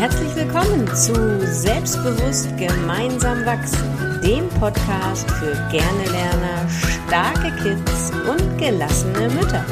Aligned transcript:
Herzlich 0.00 0.34
willkommen 0.34 0.86
zu 0.96 1.12
Selbstbewusst 1.46 2.56
gemeinsam 2.56 3.44
wachsen, 3.44 4.18
dem 4.24 4.48
Podcast 4.48 5.30
für 5.32 5.52
gerne 5.70 6.04
Lerner, 6.10 6.66
starke 7.06 7.54
Kids 7.62 8.10
und 8.26 8.56
gelassene 8.56 9.28
Mütter. 9.28 9.62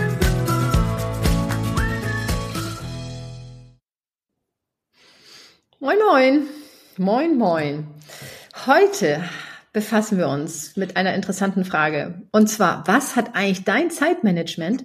Moin, 5.80 5.96
moin. 6.06 6.46
Moin, 6.98 7.38
moin. 7.38 7.86
Heute 8.66 9.24
befassen 9.72 10.18
wir 10.18 10.28
uns 10.28 10.76
mit 10.76 10.98
einer 10.98 11.14
interessanten 11.14 11.64
Frage. 11.64 12.20
Und 12.32 12.48
zwar, 12.48 12.86
was 12.86 13.16
hat 13.16 13.34
eigentlich 13.34 13.64
dein 13.64 13.90
Zeitmanagement 13.90 14.84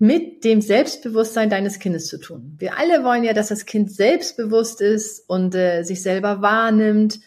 mit 0.00 0.44
dem 0.44 0.62
Selbstbewusstsein 0.62 1.50
deines 1.50 1.78
Kindes 1.78 2.06
zu 2.08 2.18
tun? 2.18 2.56
Wir 2.58 2.78
alle 2.78 3.04
wollen 3.04 3.22
ja, 3.22 3.34
dass 3.34 3.48
das 3.48 3.66
Kind 3.66 3.92
selbstbewusst 3.92 4.80
ist 4.80 5.28
und 5.28 5.54
äh, 5.54 5.82
sich 5.82 6.02
selber 6.02 6.40
wahrnimmt. 6.40 7.20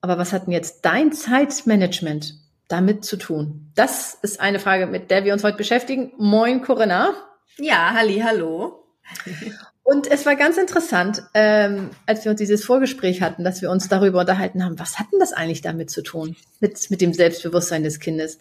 Aber 0.00 0.18
was 0.18 0.32
hat 0.32 0.46
denn 0.46 0.52
jetzt 0.52 0.84
dein 0.86 1.12
Zeitmanagement 1.12 2.34
damit 2.66 3.04
zu 3.04 3.18
tun? 3.18 3.70
Das 3.74 4.14
ist 4.22 4.40
eine 4.40 4.58
Frage, 4.58 4.86
mit 4.86 5.10
der 5.10 5.24
wir 5.24 5.34
uns 5.34 5.44
heute 5.44 5.58
beschäftigen. 5.58 6.12
Moin, 6.16 6.62
Corinna. 6.62 7.14
Ja, 7.58 7.92
halli, 7.92 8.20
hallo. 8.20 8.84
Und 9.82 10.10
es 10.10 10.24
war 10.24 10.34
ganz 10.34 10.56
interessant, 10.56 11.22
ähm, 11.34 11.90
als 12.06 12.24
wir 12.24 12.30
uns 12.30 12.38
dieses 12.38 12.64
Vorgespräch 12.64 13.20
hatten, 13.20 13.44
dass 13.44 13.60
wir 13.60 13.70
uns 13.70 13.86
darüber 13.88 14.20
unterhalten 14.20 14.64
haben, 14.64 14.78
was 14.78 14.98
hat 14.98 15.08
denn 15.12 15.20
das 15.20 15.34
eigentlich 15.34 15.60
damit 15.60 15.90
zu 15.90 16.02
tun, 16.02 16.36
mit, 16.58 16.90
mit 16.90 17.02
dem 17.02 17.12
Selbstbewusstsein 17.12 17.82
des 17.82 18.00
Kindes? 18.00 18.38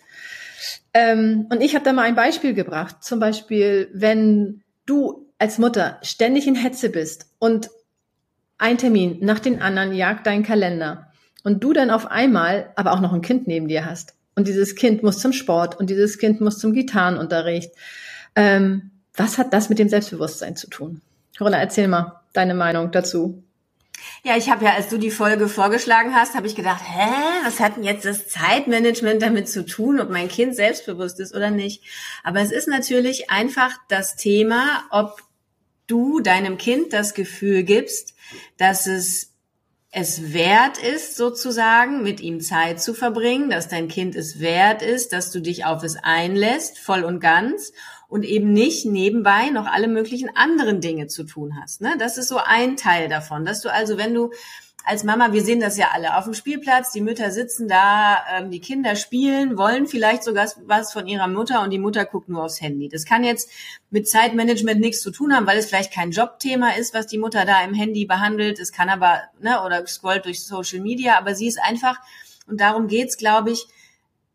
Ähm, 0.93 1.47
und 1.49 1.61
ich 1.61 1.75
habe 1.75 1.85
da 1.85 1.93
mal 1.93 2.03
ein 2.03 2.15
Beispiel 2.15 2.53
gebracht. 2.53 3.03
Zum 3.03 3.19
Beispiel, 3.19 3.89
wenn 3.93 4.61
du 4.85 5.27
als 5.39 5.57
Mutter 5.57 5.99
ständig 6.01 6.47
in 6.47 6.55
Hetze 6.55 6.89
bist 6.89 7.27
und 7.39 7.69
ein 8.57 8.77
Termin 8.77 9.17
nach 9.21 9.39
den 9.39 9.61
anderen 9.61 9.93
jagt 9.93 10.25
deinen 10.25 10.43
Kalender 10.43 11.11
und 11.43 11.63
du 11.63 11.73
dann 11.73 11.89
auf 11.89 12.09
einmal 12.09 12.71
aber 12.75 12.93
auch 12.93 13.01
noch 13.01 13.13
ein 13.13 13.21
Kind 13.21 13.47
neben 13.47 13.67
dir 13.67 13.85
hast 13.85 14.15
und 14.35 14.47
dieses 14.47 14.75
Kind 14.75 15.03
muss 15.03 15.19
zum 15.19 15.33
Sport 15.33 15.79
und 15.79 15.89
dieses 15.89 16.17
Kind 16.17 16.41
muss 16.41 16.59
zum 16.59 16.73
Gitarrenunterricht. 16.73 17.71
Ähm, 18.35 18.91
was 19.15 19.37
hat 19.37 19.53
das 19.53 19.69
mit 19.69 19.79
dem 19.79 19.89
Selbstbewusstsein 19.89 20.55
zu 20.55 20.69
tun? 20.69 21.01
Corinna, 21.37 21.57
erzähl 21.57 21.87
mal 21.87 22.21
deine 22.33 22.53
Meinung 22.53 22.91
dazu. 22.91 23.43
Ja, 24.23 24.37
ich 24.37 24.49
habe 24.49 24.65
ja, 24.65 24.73
als 24.73 24.89
du 24.89 24.97
die 24.97 25.11
Folge 25.11 25.49
vorgeschlagen 25.49 26.15
hast, 26.15 26.35
habe 26.35 26.47
ich 26.47 26.55
gedacht, 26.55 26.81
hä, 26.85 27.11
was 27.43 27.59
hat 27.59 27.77
denn 27.77 27.83
jetzt 27.83 28.05
das 28.05 28.27
Zeitmanagement 28.27 29.21
damit 29.21 29.49
zu 29.49 29.65
tun, 29.65 29.99
ob 29.99 30.09
mein 30.09 30.27
Kind 30.27 30.55
selbstbewusst 30.55 31.19
ist 31.19 31.35
oder 31.35 31.51
nicht? 31.51 31.83
Aber 32.23 32.41
es 32.41 32.51
ist 32.51 32.67
natürlich 32.67 33.29
einfach 33.29 33.71
das 33.89 34.15
Thema, 34.15 34.85
ob 34.89 35.21
du 35.87 36.21
deinem 36.21 36.57
Kind 36.57 36.93
das 36.93 37.13
Gefühl 37.13 37.63
gibst, 37.63 38.15
dass 38.57 38.87
es 38.87 39.33
es 39.95 40.33
wert 40.33 40.79
ist, 40.79 41.17
sozusagen, 41.17 42.01
mit 42.01 42.19
ihm 42.19 42.41
Zeit 42.41 42.81
zu 42.81 42.95
verbringen, 42.95 43.51
dass 43.51 43.67
dein 43.67 43.87
Kind 43.87 44.15
es 44.15 44.39
wert 44.39 44.81
ist, 44.81 45.13
dass 45.13 45.29
du 45.29 45.39
dich 45.39 45.65
auf 45.65 45.83
es 45.83 45.97
einlässt, 46.01 46.79
voll 46.79 47.03
und 47.03 47.19
ganz 47.19 47.73
und 48.13 48.25
eben 48.25 48.53
nicht 48.53 48.85
nebenbei 48.85 49.49
noch 49.49 49.65
alle 49.65 49.87
möglichen 49.87 50.29
anderen 50.35 50.81
Dinge 50.81 51.07
zu 51.07 51.23
tun 51.23 51.59
hast. 51.59 51.81
Ne? 51.81 51.95
Das 51.97 52.19
ist 52.19 52.27
so 52.27 52.37
ein 52.37 52.77
Teil 52.77 53.09
davon, 53.09 53.43
dass 53.43 53.61
du 53.61 53.73
also, 53.73 53.97
wenn 53.97 54.13
du 54.13 54.29
als 54.85 55.03
Mama, 55.03 55.33
wir 55.33 55.41
sehen 55.41 55.59
das 55.59 55.79
ja 55.79 55.87
alle 55.93 56.15
auf 56.15 56.25
dem 56.25 56.35
Spielplatz, 56.35 56.91
die 56.91 57.01
Mütter 57.01 57.31
sitzen 57.31 57.67
da, 57.67 58.19
ähm, 58.31 58.51
die 58.51 58.59
Kinder 58.59 58.95
spielen, 58.95 59.57
wollen 59.57 59.87
vielleicht 59.87 60.23
sogar 60.23 60.47
was 60.67 60.93
von 60.93 61.07
ihrer 61.07 61.27
Mutter 61.27 61.63
und 61.63 61.71
die 61.71 61.79
Mutter 61.79 62.05
guckt 62.05 62.29
nur 62.29 62.43
aufs 62.43 62.61
Handy. 62.61 62.87
Das 62.87 63.05
kann 63.05 63.23
jetzt 63.23 63.49
mit 63.89 64.07
Zeitmanagement 64.07 64.79
nichts 64.79 65.01
zu 65.01 65.09
tun 65.09 65.35
haben, 65.35 65.47
weil 65.47 65.57
es 65.57 65.65
vielleicht 65.65 65.91
kein 65.91 66.11
Jobthema 66.11 66.75
ist, 66.75 66.93
was 66.93 67.07
die 67.07 67.17
Mutter 67.17 67.45
da 67.45 67.63
im 67.63 67.73
Handy 67.73 68.05
behandelt. 68.05 68.59
Es 68.59 68.71
kann 68.71 68.89
aber, 68.89 69.23
ne, 69.41 69.63
oder 69.63 69.87
scrollt 69.87 70.25
durch 70.25 70.45
Social 70.45 70.81
Media, 70.81 71.17
aber 71.17 71.33
sie 71.33 71.47
ist 71.47 71.59
einfach, 71.59 71.97
und 72.45 72.61
darum 72.61 72.85
geht's, 72.85 73.17
glaube 73.17 73.49
ich, 73.49 73.65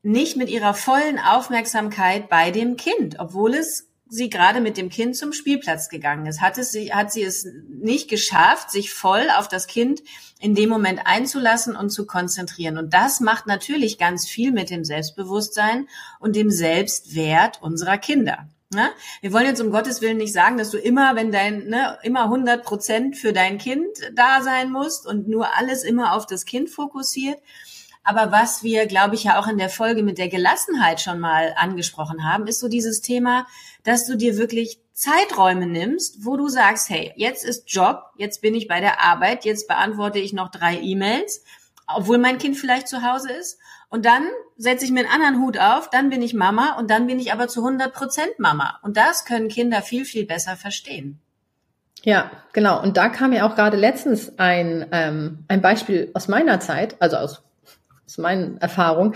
nicht 0.03 0.37
mit 0.37 0.49
ihrer 0.49 0.75
vollen 0.75 1.19
Aufmerksamkeit 1.19 2.29
bei 2.29 2.51
dem 2.51 2.77
Kind, 2.77 3.19
obwohl 3.19 3.55
es 3.55 3.89
sie 4.09 4.31
gerade 4.31 4.61
mit 4.61 4.77
dem 4.77 4.89
Kind 4.89 5.17
zum 5.17 5.33
Spielplatz 5.33 5.89
gegangen 5.89 6.27
ist. 6.27 6.41
Hat, 6.41 6.57
es, 6.59 6.75
hat 6.75 7.13
sie 7.13 7.23
es 7.23 7.47
nicht 7.69 8.09
geschafft, 8.09 8.71
sich 8.71 8.93
voll 8.93 9.29
auf 9.37 9.49
das 9.49 9.67
Kind 9.67 10.03
in 10.41 10.55
dem 10.55 10.69
Moment 10.69 11.01
einzulassen 11.05 11.77
und 11.77 11.91
zu 11.91 12.07
konzentrieren. 12.07 12.79
Und 12.79 12.95
das 12.95 13.21
macht 13.21 13.47
natürlich 13.47 13.99
ganz 13.99 14.27
viel 14.27 14.53
mit 14.53 14.71
dem 14.71 14.85
Selbstbewusstsein 14.85 15.89
und 16.21 16.37
dem 16.37 16.51
Selbstwert 16.51 17.61
unserer 17.61 17.99
Kinder. 17.99 18.49
Ne? 18.73 18.91
Wir 19.21 19.33
wollen 19.33 19.47
jetzt 19.47 19.61
um 19.61 19.71
Gottes 19.71 20.03
Willen 20.03 20.19
nicht 20.19 20.33
sagen, 20.33 20.59
dass 20.59 20.71
du 20.71 20.79
immer, 20.79 21.17
wenn 21.17 21.33
dein, 21.33 21.69
ne, 21.69 21.99
immer 22.03 22.25
100 22.25 22.63
Prozent 22.63 23.17
für 23.17 23.33
dein 23.33 23.59
Kind 23.59 23.87
da 24.15 24.43
sein 24.43 24.71
musst 24.71 25.07
und 25.07 25.27
nur 25.27 25.57
alles 25.57 25.85
immer 25.85 26.15
auf 26.15 26.27
das 26.27 26.45
Kind 26.45 26.69
fokussiert. 26.69 27.39
Aber 28.05 28.33
was 28.33 28.63
wir, 28.63 28.87
glaube 28.87 29.15
ich, 29.15 29.25
ja 29.25 29.39
auch 29.39 29.49
in 29.49 29.59
der 29.59 29.69
Folge 29.69 30.03
mit 30.03 30.19
der 30.19 30.29
Gelassenheit 30.29 31.01
schon 31.01 31.21
mal 31.21 31.55
angesprochen 31.57 32.25
haben, 32.25 32.47
ist 32.47 32.61
so 32.61 32.69
dieses 32.69 33.01
Thema, 33.01 33.47
dass 33.85 34.07
du 34.07 34.17
dir 34.17 34.39
wirklich 34.39 34.81
Zeiträume 34.93 35.67
nimmst, 35.67 36.25
wo 36.25 36.37
du 36.37 36.49
sagst, 36.49 36.91
hey, 36.91 37.13
jetzt 37.17 37.45
ist 37.45 37.73
Job, 37.73 38.03
jetzt 38.17 38.43
bin 38.43 38.55
ich 38.55 38.67
bei 38.67 38.81
der 38.81 39.01
Arbeit, 39.03 39.45
jetzt 39.45 39.69
beantworte 39.69 40.19
ich 40.19 40.33
noch 40.33 40.51
drei 40.51 40.79
E-Mails, 40.81 41.45
obwohl 41.87 42.19
mein 42.19 42.39
Kind 42.39 42.57
vielleicht 42.57 42.89
zu 42.89 43.03
Hause 43.03 43.33
ist. 43.33 43.59
Und 43.91 44.05
dann 44.05 44.25
setze 44.57 44.85
ich 44.85 44.91
mir 44.91 45.01
einen 45.01 45.23
anderen 45.23 45.41
Hut 45.41 45.59
auf, 45.59 45.89
dann 45.89 46.11
bin 46.11 46.21
ich 46.21 46.35
Mama 46.35 46.77
und 46.79 46.91
dann 46.91 47.07
bin 47.07 47.19
ich 47.21 47.33
aber 47.33 47.49
zu 47.49 47.61
100 47.61 47.93
Prozent 47.93 48.39
Mama. 48.39 48.79
Und 48.83 48.97
das 48.97 49.25
können 49.25 49.49
Kinder 49.49 49.83
viel, 49.83 50.05
viel 50.05 50.27
besser 50.27 50.57
verstehen. 50.57 51.21
Ja, 52.03 52.31
genau. 52.53 52.83
Und 52.83 52.97
da 52.97 53.09
kam 53.09 53.33
ja 53.33 53.49
auch 53.49 53.55
gerade 53.55 53.77
letztens 53.77 54.39
ein, 54.39 54.87
ähm, 54.93 55.45
ein 55.49 55.63
Beispiel 55.63 56.11
aus 56.15 56.29
meiner 56.29 56.61
Zeit, 56.61 56.97
also 57.01 57.17
aus 57.17 57.43
ist 58.09 58.19
meine 58.19 58.57
Erfahrung. 58.61 59.15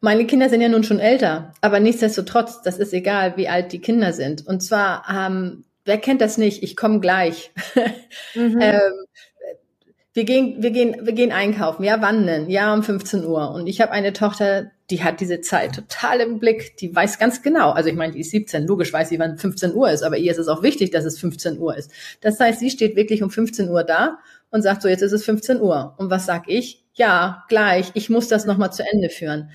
Meine 0.00 0.26
Kinder 0.26 0.48
sind 0.48 0.60
ja 0.60 0.68
nun 0.68 0.84
schon 0.84 0.98
älter, 0.98 1.52
aber 1.60 1.80
nichtsdestotrotz, 1.80 2.62
das 2.62 2.78
ist 2.78 2.92
egal, 2.92 3.36
wie 3.36 3.48
alt 3.48 3.72
die 3.72 3.80
Kinder 3.80 4.12
sind. 4.12 4.46
Und 4.46 4.62
zwar, 4.62 5.04
ähm, 5.08 5.64
wer 5.84 5.98
kennt 5.98 6.20
das 6.20 6.38
nicht? 6.38 6.62
Ich 6.62 6.76
komme 6.76 7.00
gleich. 7.00 7.52
Mhm. 8.34 8.58
ähm, 8.60 8.92
wir 10.14 10.24
gehen, 10.24 10.62
wir 10.62 10.70
gehen, 10.70 11.06
wir 11.06 11.14
gehen 11.14 11.32
einkaufen. 11.32 11.84
Ja, 11.84 12.02
wann 12.02 12.26
denn? 12.26 12.50
Ja, 12.50 12.74
um 12.74 12.82
15 12.82 13.24
Uhr. 13.24 13.50
Und 13.50 13.66
ich 13.66 13.80
habe 13.80 13.92
eine 13.92 14.12
Tochter, 14.12 14.70
die 14.90 15.02
hat 15.02 15.20
diese 15.20 15.40
Zeit 15.40 15.74
total 15.74 16.20
im 16.20 16.38
Blick. 16.38 16.76
Die 16.76 16.94
weiß 16.94 17.18
ganz 17.18 17.42
genau. 17.42 17.70
Also 17.70 17.88
ich 17.88 17.94
meine, 17.94 18.12
die 18.12 18.20
ist 18.20 18.30
17. 18.30 18.66
Logisch 18.66 18.92
weiß 18.92 19.08
sie, 19.08 19.18
wann 19.18 19.38
15 19.38 19.74
Uhr 19.74 19.90
ist. 19.90 20.02
Aber 20.02 20.18
ihr 20.18 20.30
ist 20.30 20.38
es 20.38 20.48
auch 20.48 20.62
wichtig, 20.62 20.90
dass 20.90 21.06
es 21.06 21.18
15 21.18 21.58
Uhr 21.58 21.76
ist. 21.76 21.90
Das 22.20 22.38
heißt, 22.38 22.60
sie 22.60 22.68
steht 22.68 22.94
wirklich 22.94 23.22
um 23.22 23.30
15 23.30 23.70
Uhr 23.70 23.84
da 23.84 24.18
und 24.50 24.60
sagt 24.60 24.82
so, 24.82 24.88
jetzt 24.88 25.02
ist 25.02 25.12
es 25.12 25.24
15 25.24 25.60
Uhr. 25.60 25.94
Und 25.96 26.10
was 26.10 26.26
sag 26.26 26.46
ich? 26.46 26.81
Ja, 26.94 27.44
gleich, 27.48 27.90
ich 27.94 28.10
muss 28.10 28.28
das 28.28 28.44
nochmal 28.44 28.72
zu 28.72 28.82
Ende 28.90 29.08
führen. 29.08 29.50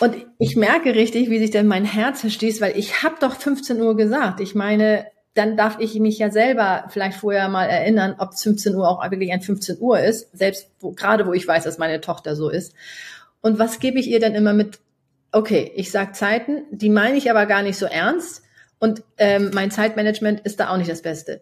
Und 0.00 0.16
ich 0.38 0.56
merke 0.56 0.94
richtig, 0.94 1.30
wie 1.30 1.38
sich 1.38 1.50
denn 1.50 1.66
mein 1.66 1.84
Herz 1.84 2.22
verstießt, 2.22 2.60
weil 2.60 2.76
ich 2.76 3.02
habe 3.02 3.16
doch 3.20 3.36
15 3.36 3.80
Uhr 3.80 3.96
gesagt. 3.96 4.40
Ich 4.40 4.54
meine, 4.54 5.06
dann 5.34 5.56
darf 5.56 5.78
ich 5.80 5.94
mich 5.98 6.18
ja 6.18 6.30
selber 6.30 6.84
vielleicht 6.88 7.18
vorher 7.18 7.48
mal 7.48 7.66
erinnern, 7.66 8.16
ob 8.18 8.38
15 8.38 8.74
Uhr 8.74 8.88
auch 8.88 9.02
wirklich 9.10 9.32
ein 9.32 9.40
15 9.40 9.78
Uhr 9.80 10.00
ist, 10.00 10.36
selbst 10.36 10.70
wo, 10.80 10.92
gerade 10.92 11.26
wo 11.26 11.32
ich 11.32 11.46
weiß, 11.46 11.64
dass 11.64 11.78
meine 11.78 12.00
Tochter 12.00 12.36
so 12.36 12.48
ist. 12.50 12.74
Und 13.40 13.58
was 13.58 13.80
gebe 13.80 13.98
ich 13.98 14.08
ihr 14.08 14.20
dann 14.20 14.34
immer 14.34 14.52
mit? 14.52 14.78
Okay, 15.30 15.72
ich 15.74 15.90
sag 15.90 16.14
Zeiten, 16.14 16.64
die 16.70 16.90
meine 16.90 17.16
ich 17.16 17.30
aber 17.30 17.46
gar 17.46 17.62
nicht 17.62 17.78
so 17.78 17.86
ernst 17.86 18.42
und 18.78 19.02
ähm, 19.16 19.50
mein 19.54 19.70
Zeitmanagement 19.70 20.40
ist 20.40 20.60
da 20.60 20.68
auch 20.68 20.76
nicht 20.76 20.90
das 20.90 21.02
Beste. 21.02 21.40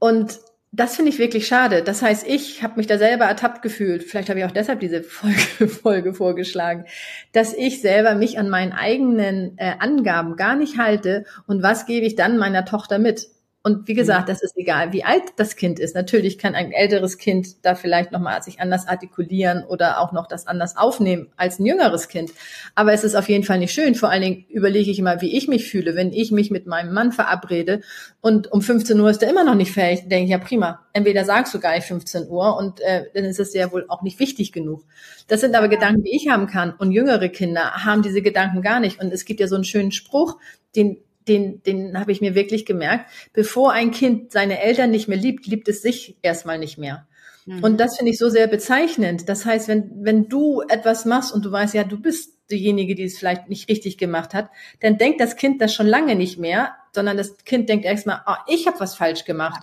Und 0.00 0.40
das 0.72 0.94
finde 0.94 1.10
ich 1.10 1.18
wirklich 1.18 1.48
schade. 1.48 1.82
Das 1.82 2.00
heißt, 2.00 2.26
ich 2.26 2.62
habe 2.62 2.74
mich 2.76 2.86
da 2.86 2.96
selber 2.96 3.24
ertappt 3.24 3.60
gefühlt. 3.60 4.04
Vielleicht 4.04 4.28
habe 4.28 4.38
ich 4.38 4.44
auch 4.44 4.52
deshalb 4.52 4.80
diese 4.80 5.02
Folge, 5.04 5.68
Folge 5.68 6.14
vorgeschlagen, 6.14 6.84
dass 7.32 7.54
ich 7.54 7.80
selber 7.80 8.14
mich 8.14 8.38
an 8.38 8.48
meinen 8.48 8.72
eigenen 8.72 9.58
äh, 9.58 9.74
Angaben 9.78 10.36
gar 10.36 10.54
nicht 10.54 10.78
halte. 10.78 11.24
Und 11.46 11.62
was 11.62 11.86
gebe 11.86 12.06
ich 12.06 12.14
dann 12.14 12.38
meiner 12.38 12.64
Tochter 12.64 12.98
mit? 12.98 13.28
Und 13.62 13.88
wie 13.88 13.94
gesagt, 13.94 14.30
das 14.30 14.42
ist 14.42 14.56
egal, 14.56 14.94
wie 14.94 15.04
alt 15.04 15.22
das 15.36 15.54
Kind 15.54 15.78
ist. 15.78 15.94
Natürlich 15.94 16.38
kann 16.38 16.54
ein 16.54 16.72
älteres 16.72 17.18
Kind 17.18 17.62
da 17.62 17.74
vielleicht 17.74 18.10
nochmal 18.10 18.42
sich 18.42 18.58
anders 18.58 18.88
artikulieren 18.88 19.64
oder 19.64 20.00
auch 20.00 20.12
noch 20.12 20.26
das 20.26 20.46
anders 20.46 20.78
aufnehmen 20.78 21.28
als 21.36 21.58
ein 21.58 21.66
jüngeres 21.66 22.08
Kind. 22.08 22.32
Aber 22.74 22.94
es 22.94 23.04
ist 23.04 23.14
auf 23.14 23.28
jeden 23.28 23.44
Fall 23.44 23.58
nicht 23.58 23.74
schön. 23.74 23.94
Vor 23.94 24.08
allen 24.08 24.22
Dingen 24.22 24.44
überlege 24.48 24.90
ich 24.90 24.98
immer, 24.98 25.20
wie 25.20 25.36
ich 25.36 25.46
mich 25.46 25.68
fühle, 25.68 25.94
wenn 25.94 26.10
ich 26.10 26.32
mich 26.32 26.50
mit 26.50 26.66
meinem 26.66 26.94
Mann 26.94 27.12
verabrede 27.12 27.82
und 28.22 28.50
um 28.50 28.62
15 28.62 28.98
Uhr 28.98 29.10
ist 29.10 29.22
er 29.22 29.28
immer 29.28 29.44
noch 29.44 29.54
nicht 29.54 29.72
fähig. 29.72 30.08
Denke 30.08 30.24
ich, 30.24 30.30
ja 30.30 30.38
prima. 30.38 30.80
Entweder 30.94 31.26
sagst 31.26 31.52
du 31.52 31.60
gar 31.60 31.74
nicht 31.74 31.86
15 31.86 32.28
Uhr 32.28 32.56
und 32.56 32.80
äh, 32.80 33.04
dann 33.12 33.24
ist 33.24 33.40
es 33.40 33.52
ja 33.52 33.70
wohl 33.72 33.84
auch 33.88 34.00
nicht 34.00 34.18
wichtig 34.20 34.52
genug. 34.52 34.84
Das 35.28 35.42
sind 35.42 35.54
aber 35.54 35.68
Gedanken, 35.68 36.02
die 36.02 36.16
ich 36.16 36.28
haben 36.28 36.46
kann. 36.46 36.72
Und 36.72 36.92
jüngere 36.92 37.28
Kinder 37.28 37.72
haben 37.84 38.00
diese 38.00 38.22
Gedanken 38.22 38.62
gar 38.62 38.80
nicht. 38.80 39.00
Und 39.02 39.12
es 39.12 39.26
gibt 39.26 39.38
ja 39.38 39.48
so 39.48 39.54
einen 39.54 39.64
schönen 39.64 39.92
Spruch, 39.92 40.38
den 40.74 40.96
den, 41.30 41.62
den 41.62 41.98
habe 41.98 42.12
ich 42.12 42.20
mir 42.20 42.34
wirklich 42.34 42.66
gemerkt. 42.66 43.06
Bevor 43.32 43.72
ein 43.72 43.92
Kind 43.92 44.32
seine 44.32 44.60
Eltern 44.60 44.90
nicht 44.90 45.08
mehr 45.08 45.16
liebt, 45.16 45.46
liebt 45.46 45.68
es 45.68 45.80
sich 45.80 46.16
erstmal 46.22 46.58
nicht 46.58 46.76
mehr. 46.76 47.06
Mhm. 47.46 47.62
Und 47.62 47.80
das 47.80 47.96
finde 47.96 48.12
ich 48.12 48.18
so 48.18 48.28
sehr 48.28 48.48
bezeichnend. 48.48 49.28
Das 49.28 49.46
heißt, 49.46 49.68
wenn, 49.68 49.90
wenn 50.04 50.28
du 50.28 50.62
etwas 50.62 51.04
machst 51.04 51.32
und 51.32 51.44
du 51.44 51.52
weißt, 51.52 51.74
ja, 51.74 51.84
du 51.84 52.00
bist 52.00 52.34
diejenige, 52.50 52.96
die 52.96 53.04
es 53.04 53.16
vielleicht 53.16 53.48
nicht 53.48 53.68
richtig 53.68 53.96
gemacht 53.96 54.34
hat, 54.34 54.50
dann 54.80 54.98
denkt 54.98 55.20
das 55.20 55.36
Kind 55.36 55.62
das 55.62 55.72
schon 55.72 55.86
lange 55.86 56.16
nicht 56.16 56.38
mehr, 56.38 56.74
sondern 56.92 57.16
das 57.16 57.36
Kind 57.44 57.68
denkt 57.68 57.84
erstmal, 57.84 58.22
oh, 58.26 58.34
ich 58.48 58.66
habe 58.66 58.80
was 58.80 58.96
falsch 58.96 59.24
gemacht. 59.24 59.62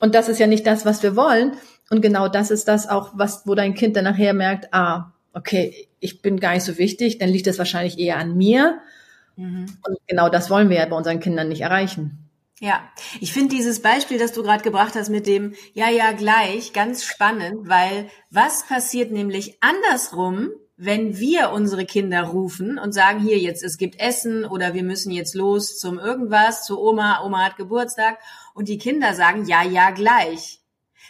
Und 0.00 0.14
das 0.14 0.28
ist 0.28 0.38
ja 0.38 0.46
nicht 0.46 0.66
das, 0.66 0.84
was 0.84 1.02
wir 1.02 1.16
wollen. 1.16 1.52
Und 1.90 2.02
genau 2.02 2.28
das 2.28 2.50
ist 2.50 2.68
das 2.68 2.86
auch, 2.88 3.12
was, 3.14 3.46
wo 3.46 3.54
dein 3.54 3.74
Kind 3.74 3.96
dann 3.96 4.04
nachher 4.04 4.34
merkt, 4.34 4.72
ah, 4.72 5.12
okay, 5.32 5.88
ich 6.00 6.20
bin 6.20 6.38
gar 6.38 6.52
nicht 6.52 6.64
so 6.64 6.78
wichtig, 6.78 7.18
dann 7.18 7.30
liegt 7.30 7.46
das 7.46 7.58
wahrscheinlich 7.58 7.98
eher 7.98 8.18
an 8.18 8.36
mir. 8.36 8.80
Mhm. 9.38 9.66
Und 9.86 9.98
genau 10.08 10.28
das 10.28 10.50
wollen 10.50 10.68
wir 10.68 10.78
ja 10.78 10.86
bei 10.86 10.96
unseren 10.96 11.20
Kindern 11.20 11.48
nicht 11.48 11.60
erreichen. 11.60 12.28
Ja, 12.60 12.82
ich 13.20 13.32
finde 13.32 13.54
dieses 13.54 13.80
Beispiel, 13.80 14.18
das 14.18 14.32
du 14.32 14.42
gerade 14.42 14.64
gebracht 14.64 14.96
hast 14.96 15.10
mit 15.10 15.28
dem 15.28 15.54
Ja, 15.74 15.88
ja, 15.88 16.10
gleich, 16.10 16.72
ganz 16.72 17.04
spannend, 17.04 17.68
weil 17.68 18.10
was 18.30 18.66
passiert 18.66 19.12
nämlich 19.12 19.58
andersrum, 19.62 20.50
wenn 20.76 21.18
wir 21.18 21.50
unsere 21.50 21.84
Kinder 21.86 22.22
rufen 22.22 22.78
und 22.78 22.92
sagen, 22.92 23.20
hier 23.20 23.38
jetzt, 23.38 23.62
es 23.62 23.78
gibt 23.78 24.00
Essen 24.00 24.44
oder 24.44 24.74
wir 24.74 24.82
müssen 24.82 25.12
jetzt 25.12 25.36
los 25.36 25.78
zum 25.78 26.00
irgendwas, 26.00 26.64
zu 26.64 26.80
Oma, 26.80 27.24
Oma 27.24 27.44
hat 27.44 27.56
Geburtstag 27.56 28.18
und 28.54 28.68
die 28.68 28.78
Kinder 28.78 29.14
sagen, 29.14 29.46
ja, 29.46 29.62
ja, 29.62 29.90
gleich. 29.90 30.60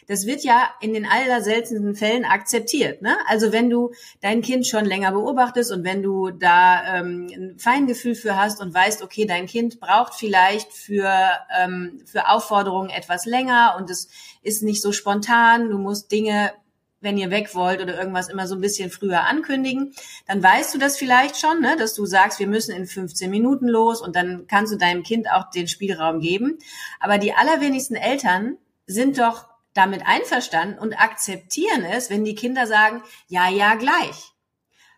Das 0.08 0.26
wird 0.26 0.42
ja 0.42 0.70
in 0.80 0.94
den 0.94 1.04
allerseltensten 1.06 1.94
Fällen 1.94 2.24
akzeptiert. 2.24 3.02
Ne? 3.02 3.16
Also 3.26 3.52
wenn 3.52 3.68
du 3.68 3.92
dein 4.22 4.40
Kind 4.40 4.66
schon 4.66 4.86
länger 4.86 5.12
beobachtest 5.12 5.70
und 5.70 5.84
wenn 5.84 6.02
du 6.02 6.30
da 6.30 6.98
ähm, 6.98 7.28
ein 7.30 7.58
Feingefühl 7.58 8.14
für 8.14 8.34
hast 8.34 8.60
und 8.60 8.72
weißt, 8.72 9.02
okay, 9.02 9.26
dein 9.26 9.46
Kind 9.46 9.80
braucht 9.80 10.14
vielleicht 10.14 10.72
für, 10.72 11.12
ähm, 11.56 12.00
für 12.06 12.28
Aufforderungen 12.28 12.88
etwas 12.88 13.26
länger 13.26 13.76
und 13.78 13.90
es 13.90 14.08
ist 14.42 14.62
nicht 14.62 14.80
so 14.80 14.92
spontan, 14.92 15.68
du 15.68 15.78
musst 15.78 16.10
Dinge 16.10 16.52
wenn 17.00 17.18
ihr 17.18 17.30
weg 17.30 17.54
wollt 17.54 17.80
oder 17.80 17.96
irgendwas 17.96 18.28
immer 18.28 18.46
so 18.46 18.56
ein 18.56 18.60
bisschen 18.60 18.90
früher 18.90 19.24
ankündigen, 19.24 19.94
dann 20.26 20.42
weißt 20.42 20.74
du 20.74 20.78
das 20.78 20.96
vielleicht 20.96 21.36
schon, 21.36 21.60
ne, 21.60 21.76
dass 21.78 21.94
du 21.94 22.06
sagst, 22.06 22.40
wir 22.40 22.48
müssen 22.48 22.74
in 22.74 22.86
15 22.86 23.30
Minuten 23.30 23.68
los 23.68 24.02
und 24.02 24.16
dann 24.16 24.46
kannst 24.48 24.72
du 24.72 24.76
deinem 24.76 25.02
Kind 25.02 25.30
auch 25.30 25.50
den 25.50 25.68
Spielraum 25.68 26.18
geben. 26.20 26.58
Aber 26.98 27.18
die 27.18 27.34
allerwenigsten 27.34 27.94
Eltern 27.94 28.56
sind 28.86 29.18
doch 29.18 29.46
damit 29.78 30.02
einverstanden 30.04 30.78
und 30.78 30.94
akzeptieren 30.94 31.84
es, 31.84 32.10
wenn 32.10 32.24
die 32.24 32.34
Kinder 32.34 32.66
sagen, 32.66 33.02
ja, 33.28 33.48
ja, 33.48 33.76
gleich. 33.76 34.32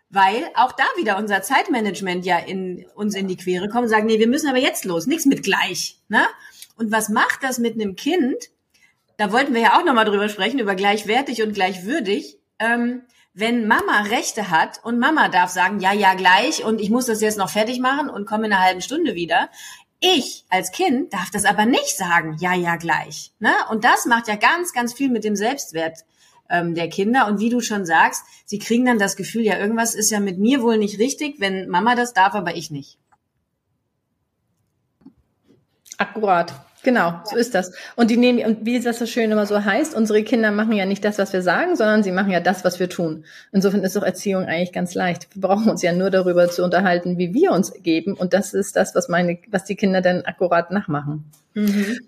Weil 0.09 0.43
auch 0.55 0.73
da 0.73 0.83
wieder 0.97 1.17
unser 1.17 1.41
Zeitmanagement 1.41 2.25
ja 2.25 2.37
in 2.37 2.85
uns 2.95 3.15
in 3.15 3.27
die 3.27 3.37
Quere 3.37 3.69
kommt 3.69 3.83
und 3.83 3.89
sagen, 3.89 4.07
nee, 4.07 4.19
wir 4.19 4.27
müssen 4.27 4.49
aber 4.49 4.57
jetzt 4.57 4.83
los, 4.83 5.05
nichts 5.05 5.25
mit 5.25 5.43
gleich. 5.43 5.99
Ne? 6.09 6.25
Und 6.75 6.91
was 6.91 7.07
macht 7.09 7.43
das 7.43 7.59
mit 7.59 7.75
einem 7.75 7.95
Kind, 7.95 8.49
da 9.17 9.31
wollten 9.31 9.53
wir 9.53 9.61
ja 9.61 9.79
auch 9.79 9.85
nochmal 9.85 10.05
drüber 10.05 10.27
sprechen, 10.29 10.59
über 10.59 10.75
gleichwertig 10.75 11.43
und 11.43 11.53
gleichwürdig. 11.53 12.39
Ähm, 12.59 13.03
wenn 13.33 13.67
Mama 13.67 14.01
Rechte 14.09 14.49
hat 14.49 14.83
und 14.83 14.99
Mama 14.99 15.29
darf 15.29 15.51
sagen, 15.51 15.79
ja, 15.79 15.93
ja, 15.93 16.15
gleich 16.15 16.65
und 16.65 16.81
ich 16.81 16.89
muss 16.89 17.05
das 17.05 17.21
jetzt 17.21 17.37
noch 17.37 17.49
fertig 17.49 17.79
machen 17.79 18.09
und 18.09 18.25
komme 18.25 18.47
in 18.47 18.53
einer 18.53 18.63
halben 18.63 18.81
Stunde 18.81 19.15
wieder. 19.15 19.49
Ich 20.03 20.45
als 20.49 20.71
Kind 20.71 21.13
darf 21.13 21.29
das 21.29 21.45
aber 21.45 21.67
nicht 21.67 21.95
sagen, 21.95 22.35
ja, 22.39 22.55
ja, 22.55 22.75
gleich. 22.75 23.31
Ne? 23.37 23.53
Und 23.69 23.83
das 23.83 24.07
macht 24.07 24.27
ja 24.27 24.35
ganz, 24.35 24.73
ganz 24.73 24.93
viel 24.93 25.11
mit 25.11 25.23
dem 25.23 25.35
Selbstwert 25.35 25.99
ähm, 26.49 26.73
der 26.73 26.89
Kinder. 26.89 27.27
Und 27.27 27.39
wie 27.39 27.49
du 27.49 27.61
schon 27.61 27.85
sagst, 27.85 28.23
sie 28.45 28.57
kriegen 28.57 28.85
dann 28.85 28.97
das 28.97 29.15
Gefühl, 29.15 29.43
ja, 29.43 29.59
irgendwas 29.59 29.93
ist 29.93 30.09
ja 30.09 30.19
mit 30.19 30.39
mir 30.39 30.63
wohl 30.63 30.77
nicht 30.79 30.97
richtig, 30.97 31.39
wenn 31.39 31.69
Mama 31.69 31.93
das 31.93 32.13
darf, 32.13 32.33
aber 32.33 32.55
ich 32.55 32.71
nicht. 32.71 32.97
Akkurat. 35.99 36.51
Genau, 36.83 37.19
so 37.25 37.35
ist 37.35 37.53
das. 37.53 37.71
Und 37.95 38.09
die 38.09 38.17
nehmen, 38.17 38.43
und 38.43 38.65
wie 38.65 38.79
das 38.79 38.97
so 38.97 39.05
schön 39.05 39.31
immer 39.31 39.45
so 39.45 39.63
heißt, 39.63 39.95
unsere 39.95 40.23
Kinder 40.23 40.51
machen 40.51 40.73
ja 40.73 40.85
nicht 40.85 41.05
das, 41.05 41.19
was 41.19 41.31
wir 41.31 41.43
sagen, 41.43 41.75
sondern 41.75 42.01
sie 42.01 42.11
machen 42.11 42.31
ja 42.31 42.39
das, 42.39 42.65
was 42.65 42.79
wir 42.79 42.89
tun. 42.89 43.25
Insofern 43.51 43.83
ist 43.83 43.95
doch 43.95 44.03
Erziehung 44.03 44.45
eigentlich 44.45 44.73
ganz 44.73 44.95
leicht. 44.95 45.27
Wir 45.35 45.41
brauchen 45.41 45.69
uns 45.69 45.83
ja 45.83 45.93
nur 45.93 46.09
darüber 46.09 46.49
zu 46.49 46.63
unterhalten, 46.63 47.19
wie 47.19 47.33
wir 47.33 47.51
uns 47.51 47.71
geben. 47.83 48.13
Und 48.13 48.33
das 48.33 48.53
ist 48.53 48.75
das, 48.75 48.95
was 48.95 49.09
meine, 49.09 49.37
was 49.49 49.65
die 49.65 49.75
Kinder 49.75 50.01
dann 50.01 50.23
akkurat 50.23 50.71
nachmachen. 50.71 51.25
Mhm. 51.53 51.99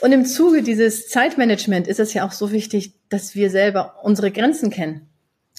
Und 0.00 0.12
im 0.12 0.24
Zuge 0.24 0.62
dieses 0.62 1.08
Zeitmanagement 1.08 1.88
ist 1.88 2.00
es 2.00 2.14
ja 2.14 2.24
auch 2.24 2.32
so 2.32 2.52
wichtig, 2.52 2.92
dass 3.08 3.34
wir 3.34 3.50
selber 3.50 3.96
unsere 4.02 4.30
Grenzen 4.30 4.70
kennen. 4.70 5.08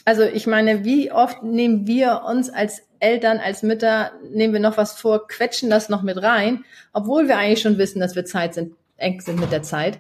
Also 0.06 0.24
ich 0.24 0.48
meine, 0.48 0.86
wie 0.86 1.12
oft 1.12 1.44
nehmen 1.44 1.86
wir 1.88 2.24
uns 2.28 2.50
als 2.50 2.84
Eltern, 3.02 3.40
als 3.40 3.64
Mütter, 3.64 4.12
nehmen 4.32 4.54
wir 4.54 4.60
noch 4.60 4.78
was 4.78 4.94
vor, 4.94 5.28
quetschen 5.28 5.70
das 5.70 5.90
noch 5.90 6.04
mit 6.04 6.22
rein, 6.22 6.64
obwohl 6.94 7.28
wir 7.28 7.38
eigentlich 7.38 7.62
schon 7.62 7.78
wissen, 7.78 8.00
dass 8.00 8.16
wir 8.16 8.26
Zeit 8.26 8.54
sind, 8.54 8.76
eng 8.98 9.20
sind 9.20 9.40
mit 9.40 9.52
der 9.52 9.64
Zeit. 9.64 10.00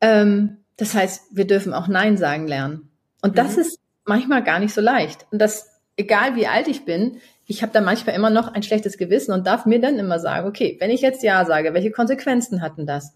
Ähm, 0.00 0.58
das 0.76 0.94
heißt, 0.94 1.26
wir 1.30 1.46
dürfen 1.46 1.72
auch 1.72 1.88
Nein 1.88 2.16
sagen 2.16 2.48
lernen. 2.48 2.90
Und 3.22 3.38
das 3.38 3.56
mhm. 3.56 3.62
ist 3.62 3.78
manchmal 4.04 4.42
gar 4.42 4.58
nicht 4.58 4.74
so 4.74 4.80
leicht. 4.80 5.26
Und 5.30 5.38
das, 5.38 5.70
egal 5.96 6.34
wie 6.34 6.48
alt 6.48 6.66
ich 6.66 6.84
bin, 6.84 7.20
ich 7.46 7.62
habe 7.62 7.72
da 7.72 7.80
manchmal 7.80 8.16
immer 8.16 8.30
noch 8.30 8.52
ein 8.52 8.62
schlechtes 8.62 8.98
Gewissen 8.98 9.32
und 9.32 9.46
darf 9.46 9.64
mir 9.64 9.80
dann 9.80 9.98
immer 9.98 10.18
sagen, 10.18 10.48
okay, 10.48 10.76
wenn 10.80 10.90
ich 10.90 11.00
jetzt 11.00 11.22
Ja 11.22 11.44
sage, 11.44 11.74
welche 11.74 11.92
Konsequenzen 11.92 12.60
hatten 12.60 12.86
das? 12.86 13.14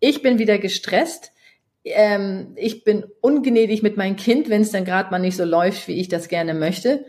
Ich 0.00 0.22
bin 0.22 0.38
wieder 0.38 0.58
gestresst, 0.58 1.32
ähm, 1.84 2.52
ich 2.56 2.82
bin 2.82 3.04
ungnädig 3.20 3.82
mit 3.82 3.96
meinem 3.96 4.16
Kind, 4.16 4.48
wenn 4.48 4.62
es 4.62 4.72
dann 4.72 4.84
gerade 4.84 5.10
mal 5.10 5.18
nicht 5.18 5.36
so 5.36 5.44
läuft, 5.44 5.86
wie 5.86 6.00
ich 6.00 6.08
das 6.08 6.28
gerne 6.28 6.54
möchte. 6.54 7.04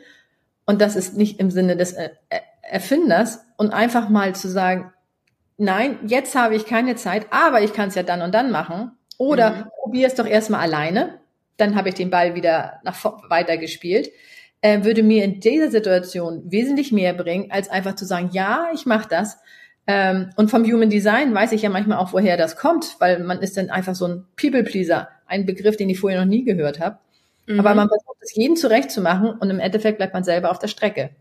Und 0.66 0.82
das 0.82 0.96
ist 0.96 1.16
nicht 1.16 1.40
im 1.40 1.52
Sinne 1.52 1.78
des 1.78 1.94
äh, 1.94 2.10
äh, 2.30 2.40
Erfinders. 2.62 3.46
Und 3.58 3.72
einfach 3.72 4.10
mal 4.10 4.36
zu 4.36 4.50
sagen, 4.50 4.92
nein, 5.58 6.00
jetzt 6.08 6.36
habe 6.36 6.56
ich 6.56 6.66
keine 6.66 6.96
Zeit, 6.96 7.28
aber 7.32 7.62
ich 7.62 7.74
kann 7.74 7.90
es 7.90 7.96
ja 7.96 8.04
dann 8.04 8.22
und 8.22 8.34
dann 8.34 8.52
machen. 8.52 8.92
Oder 9.18 9.52
mhm. 9.52 9.64
probier 9.82 10.08
es 10.08 10.16
doch 10.16 10.28
erstmal 10.28 10.62
alleine. 10.62 11.20
Dann 11.58 11.76
habe 11.76 11.90
ich 11.90 11.96
den 11.96 12.10
Ball 12.10 12.36
wieder 12.36 12.80
nach 12.84 13.04
weiter 13.30 13.58
gespielt. 13.58 14.10
Äh, 14.62 14.84
würde 14.84 15.04
mir 15.04 15.24
in 15.24 15.40
dieser 15.40 15.70
Situation 15.70 16.44
wesentlich 16.52 16.92
mehr 16.92 17.14
bringen, 17.14 17.52
als 17.52 17.70
einfach 17.70 17.96
zu 17.96 18.06
sagen, 18.06 18.30
ja, 18.34 18.70
ich 18.74 18.86
mache 18.86 19.08
das. 19.08 19.38
Ähm, 19.88 20.32
und 20.36 20.50
vom 20.50 20.64
Human 20.66 20.90
Design 20.90 21.34
weiß 21.34 21.52
ich 21.52 21.62
ja 21.62 21.70
manchmal 21.70 22.00
auch, 22.00 22.14
woher 22.14 22.38
das 22.38 22.58
kommt, 22.58 22.96
weil 23.00 23.20
man 23.20 23.42
ist 23.42 23.56
dann 23.58 23.70
einfach 23.70 23.96
so 23.96 24.08
ein 24.08 24.26
People 24.36 24.64
Pleaser, 24.64 25.10
ein 25.28 25.46
Begriff, 25.46 25.78
den 25.78 25.90
ich 25.90 26.00
vorher 26.00 26.20
noch 26.20 26.28
nie 26.28 26.44
gehört 26.44 26.80
habe. 26.80 26.98
Mhm. 27.46 27.60
Aber 27.60 27.76
man 27.76 27.88
versucht 27.88 28.18
es 28.22 28.36
jedem 28.36 28.56
zurechtzumachen 28.56 29.32
und 29.32 29.50
im 29.50 29.60
Endeffekt 29.60 29.98
bleibt 29.98 30.14
man 30.14 30.24
selber 30.24 30.52
auf 30.52 30.60
der 30.60 30.68
Strecke. 30.68 31.12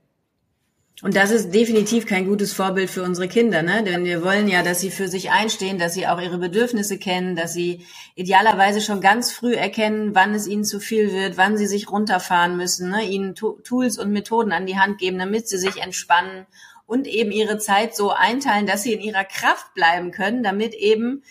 Und 1.02 1.16
das 1.16 1.32
ist 1.32 1.52
definitiv 1.52 2.06
kein 2.06 2.24
gutes 2.24 2.52
Vorbild 2.52 2.88
für 2.88 3.02
unsere 3.02 3.26
Kinder, 3.26 3.62
ne? 3.62 3.82
Denn 3.82 4.04
wir 4.04 4.22
wollen 4.22 4.46
ja, 4.46 4.62
dass 4.62 4.80
sie 4.80 4.92
für 4.92 5.08
sich 5.08 5.32
einstehen, 5.32 5.76
dass 5.76 5.92
sie 5.92 6.06
auch 6.06 6.20
ihre 6.20 6.38
Bedürfnisse 6.38 6.98
kennen, 6.98 7.34
dass 7.34 7.52
sie 7.52 7.84
idealerweise 8.14 8.80
schon 8.80 9.00
ganz 9.00 9.32
früh 9.32 9.54
erkennen, 9.54 10.14
wann 10.14 10.34
es 10.34 10.46
ihnen 10.46 10.64
zu 10.64 10.78
viel 10.78 11.12
wird, 11.12 11.36
wann 11.36 11.56
sie 11.56 11.66
sich 11.66 11.90
runterfahren 11.90 12.56
müssen, 12.56 12.90
ne? 12.90 13.02
ihnen 13.02 13.34
Tools 13.34 13.98
und 13.98 14.12
Methoden 14.12 14.52
an 14.52 14.66
die 14.66 14.78
Hand 14.78 14.98
geben, 14.98 15.18
damit 15.18 15.48
sie 15.48 15.58
sich 15.58 15.82
entspannen 15.82 16.46
und 16.86 17.08
eben 17.08 17.32
ihre 17.32 17.58
Zeit 17.58 17.96
so 17.96 18.10
einteilen, 18.10 18.66
dass 18.66 18.84
sie 18.84 18.92
in 18.92 19.00
ihrer 19.00 19.24
Kraft 19.24 19.74
bleiben 19.74 20.12
können, 20.12 20.44
damit 20.44 20.74
eben 20.74 21.22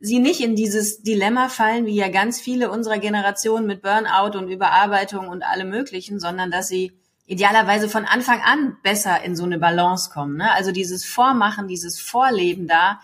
sie 0.00 0.18
nicht 0.18 0.40
in 0.40 0.56
dieses 0.56 1.02
Dilemma 1.02 1.48
fallen, 1.48 1.86
wie 1.86 1.94
ja 1.94 2.08
ganz 2.08 2.40
viele 2.40 2.70
unserer 2.70 2.98
Generation 2.98 3.66
mit 3.66 3.82
Burnout 3.82 4.36
und 4.36 4.48
Überarbeitung 4.48 5.28
und 5.28 5.42
allem 5.42 5.68
Möglichen, 5.68 6.18
sondern 6.18 6.50
dass 6.50 6.68
sie 6.68 6.92
idealerweise 7.26 7.88
von 7.88 8.06
Anfang 8.06 8.40
an 8.40 8.76
besser 8.82 9.22
in 9.22 9.36
so 9.36 9.44
eine 9.44 9.58
Balance 9.58 10.10
kommen. 10.10 10.38
Ne? 10.38 10.50
Also 10.52 10.72
dieses 10.72 11.04
Vormachen, 11.04 11.68
dieses 11.68 12.00
Vorleben 12.00 12.66
da 12.66 13.00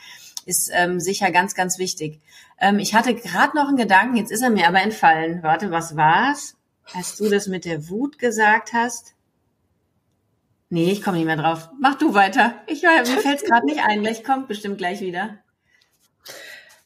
ist 0.46 0.70
ähm, 0.72 0.98
sicher 0.98 1.30
ganz, 1.30 1.54
ganz 1.54 1.78
wichtig. 1.78 2.20
Ähm, 2.58 2.78
ich 2.78 2.94
hatte 2.94 3.14
gerade 3.14 3.56
noch 3.56 3.68
einen 3.68 3.76
Gedanken, 3.76 4.16
jetzt 4.16 4.32
ist 4.32 4.42
er 4.42 4.50
mir 4.50 4.66
aber 4.66 4.80
entfallen. 4.80 5.42
Warte, 5.42 5.70
was 5.70 5.96
war's? 5.96 6.56
Als 6.94 7.16
du 7.16 7.28
das 7.28 7.46
mit 7.46 7.64
der 7.64 7.88
Wut 7.88 8.18
gesagt 8.18 8.72
hast? 8.72 9.14
Nee, 10.70 10.90
ich 10.90 11.02
komme 11.02 11.18
nicht 11.18 11.26
mehr 11.26 11.36
drauf. 11.36 11.68
Mach 11.78 11.96
du 11.96 12.14
weiter. 12.14 12.54
Ich, 12.66 12.82
mir 12.82 13.04
fällt 13.04 13.42
es 13.42 13.48
gerade 13.48 13.66
nicht 13.66 13.80
ein. 13.84 14.02
Gleich 14.02 14.24
kommt 14.24 14.48
bestimmt 14.48 14.78
gleich 14.78 15.00
wieder. 15.00 15.38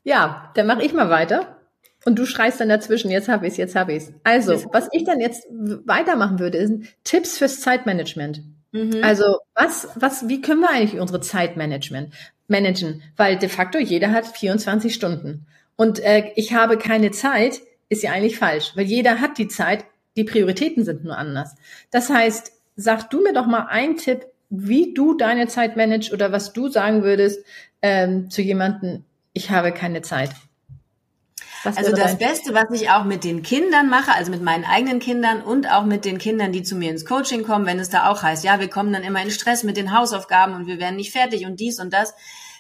Ja, 0.03 0.51
dann 0.55 0.67
mache 0.67 0.83
ich 0.83 0.93
mal 0.93 1.11
weiter. 1.11 1.57
Und 2.05 2.19
du 2.19 2.25
schreist 2.25 2.61
dann 2.61 2.71
dazwischen, 2.71 3.11
jetzt 3.11 3.29
habe 3.29 3.47
ich 3.47 3.53
es, 3.53 3.57
jetzt 3.59 3.77
habe 3.77 3.93
ich 3.93 4.05
es. 4.05 4.13
Also, 4.25 4.53
was 4.73 4.89
ich 4.93 5.05
dann 5.05 5.21
jetzt 5.21 5.47
weitermachen 5.51 6.39
würde, 6.39 6.67
sind 6.67 6.87
Tipps 7.05 7.37
fürs 7.37 7.61
Zeitmanagement. 7.61 8.43
Mhm. 8.73 9.01
Also, 9.03 9.39
was, 9.55 9.89
was, 9.97 10.29
wie 10.29 10.41
können 10.41 10.61
wir 10.61 10.71
eigentlich 10.71 10.99
unsere 10.99 11.21
Zeitmanagement 11.21 12.15
managen? 12.49 13.03
Weil 13.17 13.37
de 13.37 13.51
facto 13.51 13.79
jeder 13.79 14.13
hat 14.13 14.27
24 14.27 14.95
Stunden. 14.95 15.47
Und 15.77 16.01
äh, 16.01 16.31
ich 16.37 16.55
habe 16.55 16.79
keine 16.79 17.11
Zeit, 17.11 17.61
ist 17.91 18.03
ja 18.03 18.13
eigentlich 18.13 18.39
falsch, 18.39 18.73
weil 18.77 18.87
jeder 18.87 19.21
hat 19.21 19.37
die 19.37 19.49
Zeit, 19.49 19.85
die 20.17 20.25
Prioritäten 20.25 20.85
sind 20.85 21.05
nur 21.05 21.19
anders. 21.19 21.55
Das 21.91 22.09
heißt, 22.09 22.53
sag 22.77 23.11
du 23.11 23.23
mir 23.23 23.33
doch 23.33 23.47
mal 23.47 23.67
einen 23.69 23.97
Tipp, 23.97 24.27
wie 24.49 24.95
du 24.95 25.15
deine 25.15 25.49
Zeit 25.49 25.77
managst 25.77 26.13
oder 26.13 26.33
was 26.33 26.53
du 26.53 26.69
sagen 26.69 27.03
würdest 27.03 27.45
ähm, 27.83 28.31
zu 28.31 28.43
jemanden, 28.43 29.05
ich 29.33 29.51
habe 29.51 29.73
keine 29.73 30.03
Zeit. 30.03 30.31
Was 31.63 31.77
also 31.77 31.93
das 31.93 32.17
Beste, 32.17 32.55
was 32.55 32.71
ich 32.73 32.89
auch 32.91 33.05
mit 33.05 33.23
den 33.23 33.43
Kindern 33.43 33.91
mache, 33.91 34.13
also 34.13 34.31
mit 34.31 34.43
meinen 34.43 34.65
eigenen 34.65 34.99
Kindern 34.99 35.43
und 35.43 35.71
auch 35.71 35.85
mit 35.85 36.07
den 36.07 36.17
Kindern, 36.17 36.53
die 36.53 36.63
zu 36.63 36.75
mir 36.75 36.91
ins 36.91 37.05
Coaching 37.05 37.43
kommen, 37.43 37.67
wenn 37.67 37.79
es 37.79 37.91
da 37.91 38.09
auch 38.09 38.23
heißt, 38.23 38.45
ja, 38.45 38.61
wir 38.61 38.69
kommen 38.69 38.93
dann 38.93 39.03
immer 39.03 39.23
in 39.23 39.31
Stress 39.31 39.63
mit 39.63 39.77
den 39.77 39.97
Hausaufgaben 39.97 40.55
und 40.55 40.67
wir 40.67 40.79
werden 40.79 40.97
nicht 40.97 41.13
fertig 41.13 41.45
und 41.45 41.61
dies 41.61 41.79
und 41.79 41.93
das, 41.93 42.15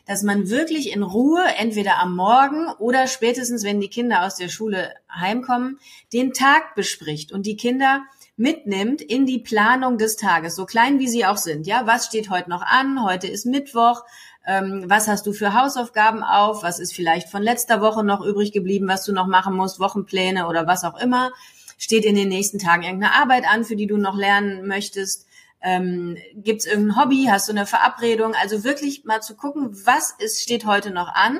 dass 0.06 0.22
man 0.22 0.50
wirklich 0.50 0.92
in 0.92 1.02
Ruhe, 1.02 1.42
entweder 1.56 1.98
am 1.98 2.14
Morgen 2.14 2.68
oder 2.78 3.06
spätestens, 3.06 3.64
wenn 3.64 3.80
die 3.80 3.88
Kinder 3.88 4.24
aus 4.24 4.34
der 4.34 4.48
Schule 4.48 4.92
heimkommen, 5.10 5.78
den 6.12 6.32
Tag 6.32 6.74
bespricht 6.74 7.32
und 7.32 7.46
die 7.46 7.56
Kinder 7.56 8.02
mitnimmt 8.36 9.02
in 9.02 9.26
die 9.26 9.38
Planung 9.38 9.98
des 9.98 10.16
Tages, 10.16 10.56
so 10.56 10.66
klein 10.66 10.98
wie 10.98 11.08
sie 11.08 11.26
auch 11.26 11.36
sind. 11.36 11.66
Ja, 11.66 11.86
was 11.86 12.06
steht 12.06 12.30
heute 12.30 12.50
noch 12.50 12.62
an? 12.62 13.04
Heute 13.04 13.28
ist 13.28 13.46
Mittwoch 13.46 14.02
ähm, 14.50 14.82
was 14.88 15.06
hast 15.06 15.28
du 15.28 15.32
für 15.32 15.54
Hausaufgaben 15.54 16.24
auf, 16.24 16.64
was 16.64 16.80
ist 16.80 16.92
vielleicht 16.92 17.28
von 17.28 17.40
letzter 17.40 17.80
Woche 17.80 18.02
noch 18.02 18.20
übrig 18.20 18.50
geblieben, 18.50 18.88
was 18.88 19.04
du 19.04 19.12
noch 19.12 19.28
machen 19.28 19.54
musst, 19.54 19.78
Wochenpläne 19.78 20.48
oder 20.48 20.66
was 20.66 20.82
auch 20.82 21.00
immer. 21.00 21.30
Steht 21.78 22.04
in 22.04 22.16
den 22.16 22.28
nächsten 22.28 22.58
Tagen 22.58 22.82
irgendeine 22.82 23.14
Arbeit 23.14 23.44
an, 23.48 23.64
für 23.64 23.76
die 23.76 23.86
du 23.86 23.96
noch 23.96 24.16
lernen 24.16 24.66
möchtest? 24.66 25.28
Ähm, 25.62 26.16
Gibt 26.34 26.62
es 26.62 26.66
irgendein 26.66 27.00
Hobby? 27.00 27.28
Hast 27.30 27.46
du 27.46 27.52
eine 27.52 27.64
Verabredung? 27.64 28.34
Also 28.42 28.64
wirklich 28.64 29.04
mal 29.04 29.22
zu 29.22 29.36
gucken, 29.36 29.70
was 29.86 30.16
ist, 30.18 30.42
steht 30.42 30.66
heute 30.66 30.90
noch 30.90 31.14
an 31.14 31.38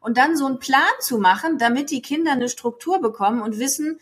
und 0.00 0.16
dann 0.16 0.36
so 0.36 0.46
einen 0.46 0.60
Plan 0.60 0.82
zu 1.00 1.18
machen, 1.18 1.58
damit 1.58 1.90
die 1.90 2.00
Kinder 2.00 2.30
eine 2.30 2.48
Struktur 2.48 3.00
bekommen 3.00 3.42
und 3.42 3.58
wissen, 3.58 3.98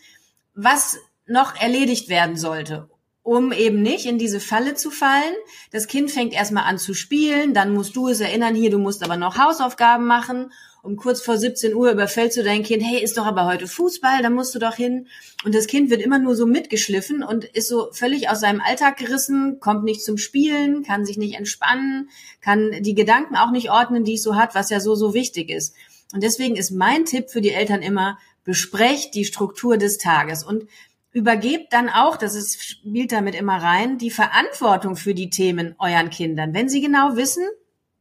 was 0.53 0.99
noch 1.25 1.59
erledigt 1.59 2.09
werden 2.09 2.37
sollte 2.37 2.90
um 3.23 3.51
eben 3.51 3.81
nicht 3.81 4.05
in 4.05 4.17
diese 4.17 4.39
Falle 4.39 4.73
zu 4.73 4.89
fallen. 4.89 5.33
Das 5.71 5.87
Kind 5.87 6.11
fängt 6.11 6.33
erstmal 6.33 6.63
an 6.63 6.77
zu 6.77 6.93
spielen, 6.93 7.53
dann 7.53 7.73
musst 7.73 7.95
du 7.95 8.07
es 8.07 8.19
erinnern, 8.19 8.55
hier, 8.55 8.71
du 8.71 8.79
musst 8.79 9.03
aber 9.03 9.17
noch 9.17 9.37
Hausaufgaben 9.37 10.05
machen. 10.05 10.51
Um 10.83 10.95
kurz 10.95 11.21
vor 11.21 11.37
17 11.37 11.75
Uhr 11.75 11.91
überfällst 11.91 12.37
du 12.37 12.43
dein 12.43 12.63
Kind, 12.63 12.81
hey, 12.83 13.03
ist 13.03 13.15
doch 13.15 13.27
aber 13.27 13.45
heute 13.45 13.67
Fußball, 13.67 14.23
da 14.23 14.31
musst 14.31 14.55
du 14.55 14.59
doch 14.59 14.73
hin. 14.73 15.07
Und 15.45 15.53
das 15.53 15.67
Kind 15.67 15.91
wird 15.91 16.01
immer 16.01 16.17
nur 16.17 16.35
so 16.35 16.47
mitgeschliffen 16.47 17.21
und 17.21 17.45
ist 17.45 17.67
so 17.67 17.89
völlig 17.91 18.29
aus 18.29 18.39
seinem 18.39 18.61
Alltag 18.61 18.97
gerissen, 18.97 19.59
kommt 19.59 19.83
nicht 19.83 20.03
zum 20.03 20.17
Spielen, 20.17 20.81
kann 20.81 21.05
sich 21.05 21.17
nicht 21.17 21.35
entspannen, 21.35 22.09
kann 22.41 22.81
die 22.81 22.95
Gedanken 22.95 23.35
auch 23.35 23.51
nicht 23.51 23.69
ordnen, 23.69 24.03
die 24.03 24.15
es 24.15 24.23
so 24.23 24.35
hat, 24.35 24.55
was 24.55 24.71
ja 24.71 24.79
so, 24.79 24.95
so 24.95 25.13
wichtig 25.13 25.51
ist. 25.51 25.75
Und 26.13 26.23
deswegen 26.23 26.55
ist 26.55 26.71
mein 26.71 27.05
Tipp 27.05 27.29
für 27.29 27.41
die 27.41 27.51
Eltern 27.51 27.83
immer, 27.83 28.17
besprecht 28.43 29.13
die 29.13 29.25
Struktur 29.25 29.77
des 29.77 29.99
Tages. 29.99 30.43
Und 30.43 30.67
übergebt 31.11 31.73
dann 31.73 31.89
auch, 31.89 32.17
das 32.17 32.35
ist, 32.35 32.63
spielt 32.63 33.11
damit 33.11 33.35
immer 33.35 33.61
rein, 33.61 33.97
die 33.97 34.11
Verantwortung 34.11 34.95
für 34.95 35.13
die 35.13 35.29
Themen 35.29 35.75
euren 35.77 36.09
Kindern. 36.09 36.53
Wenn 36.53 36.69
sie 36.69 36.81
genau 36.81 37.15
wissen, 37.15 37.45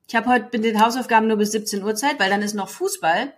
ich 0.08 0.14
habe 0.14 0.28
heute 0.28 0.48
mit 0.52 0.64
den 0.64 0.80
Hausaufgaben 0.80 1.26
nur 1.26 1.36
bis 1.36 1.52
17 1.52 1.82
Uhr 1.82 1.94
Zeit, 1.94 2.18
weil 2.18 2.30
dann 2.30 2.42
ist 2.42 2.54
noch 2.54 2.68
Fußball, 2.68 3.32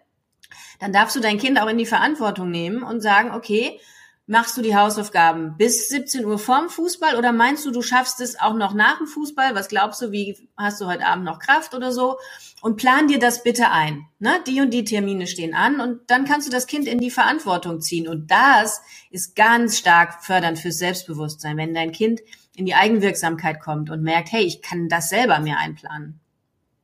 dann 0.78 0.92
darfst 0.92 1.16
du 1.16 1.20
dein 1.20 1.38
Kind 1.38 1.60
auch 1.60 1.68
in 1.68 1.78
die 1.78 1.86
Verantwortung 1.86 2.50
nehmen 2.50 2.82
und 2.82 3.00
sagen, 3.00 3.30
okay, 3.32 3.78
machst 4.26 4.56
du 4.56 4.62
die 4.62 4.76
Hausaufgaben 4.76 5.56
bis 5.56 5.88
17 5.88 6.24
Uhr 6.24 6.38
vorm 6.38 6.68
Fußball 6.68 7.16
oder 7.16 7.32
meinst 7.32 7.66
du, 7.66 7.70
du 7.70 7.82
schaffst 7.82 8.20
es 8.20 8.40
auch 8.40 8.54
noch 8.54 8.72
nach 8.72 8.98
dem 8.98 9.06
Fußball? 9.06 9.54
Was 9.54 9.68
glaubst 9.68 10.00
du, 10.00 10.12
wie 10.12 10.48
hast 10.56 10.80
du 10.80 10.86
heute 10.86 11.06
Abend 11.06 11.24
noch 11.24 11.38
Kraft 11.38 11.74
oder 11.74 11.92
so? 11.92 12.18
Und 12.60 12.76
plan 12.76 13.08
dir 13.08 13.18
das 13.18 13.42
bitte 13.42 13.70
ein. 13.70 14.06
Ne? 14.20 14.30
Die 14.46 14.60
und 14.60 14.70
die 14.70 14.84
Termine 14.84 15.26
stehen 15.26 15.54
an 15.54 15.80
und 15.80 16.00
dann 16.08 16.24
kannst 16.24 16.46
du 16.46 16.52
das 16.52 16.68
Kind 16.68 16.86
in 16.86 16.98
die 16.98 17.10
Verantwortung 17.10 17.80
ziehen. 17.80 18.06
Und 18.06 18.30
das 18.30 18.80
ist 19.10 19.34
ganz 19.34 19.78
stark 19.78 20.24
fördernd 20.24 20.58
fürs 20.58 20.78
Selbstbewusstsein, 20.78 21.56
wenn 21.56 21.74
dein 21.74 21.90
Kind 21.90 22.20
in 22.54 22.64
die 22.64 22.74
Eigenwirksamkeit 22.74 23.60
kommt 23.60 23.90
und 23.90 24.02
merkt, 24.02 24.30
hey, 24.30 24.44
ich 24.44 24.62
kann 24.62 24.88
das 24.88 25.08
selber 25.08 25.40
mir 25.40 25.58
einplanen. 25.58 26.20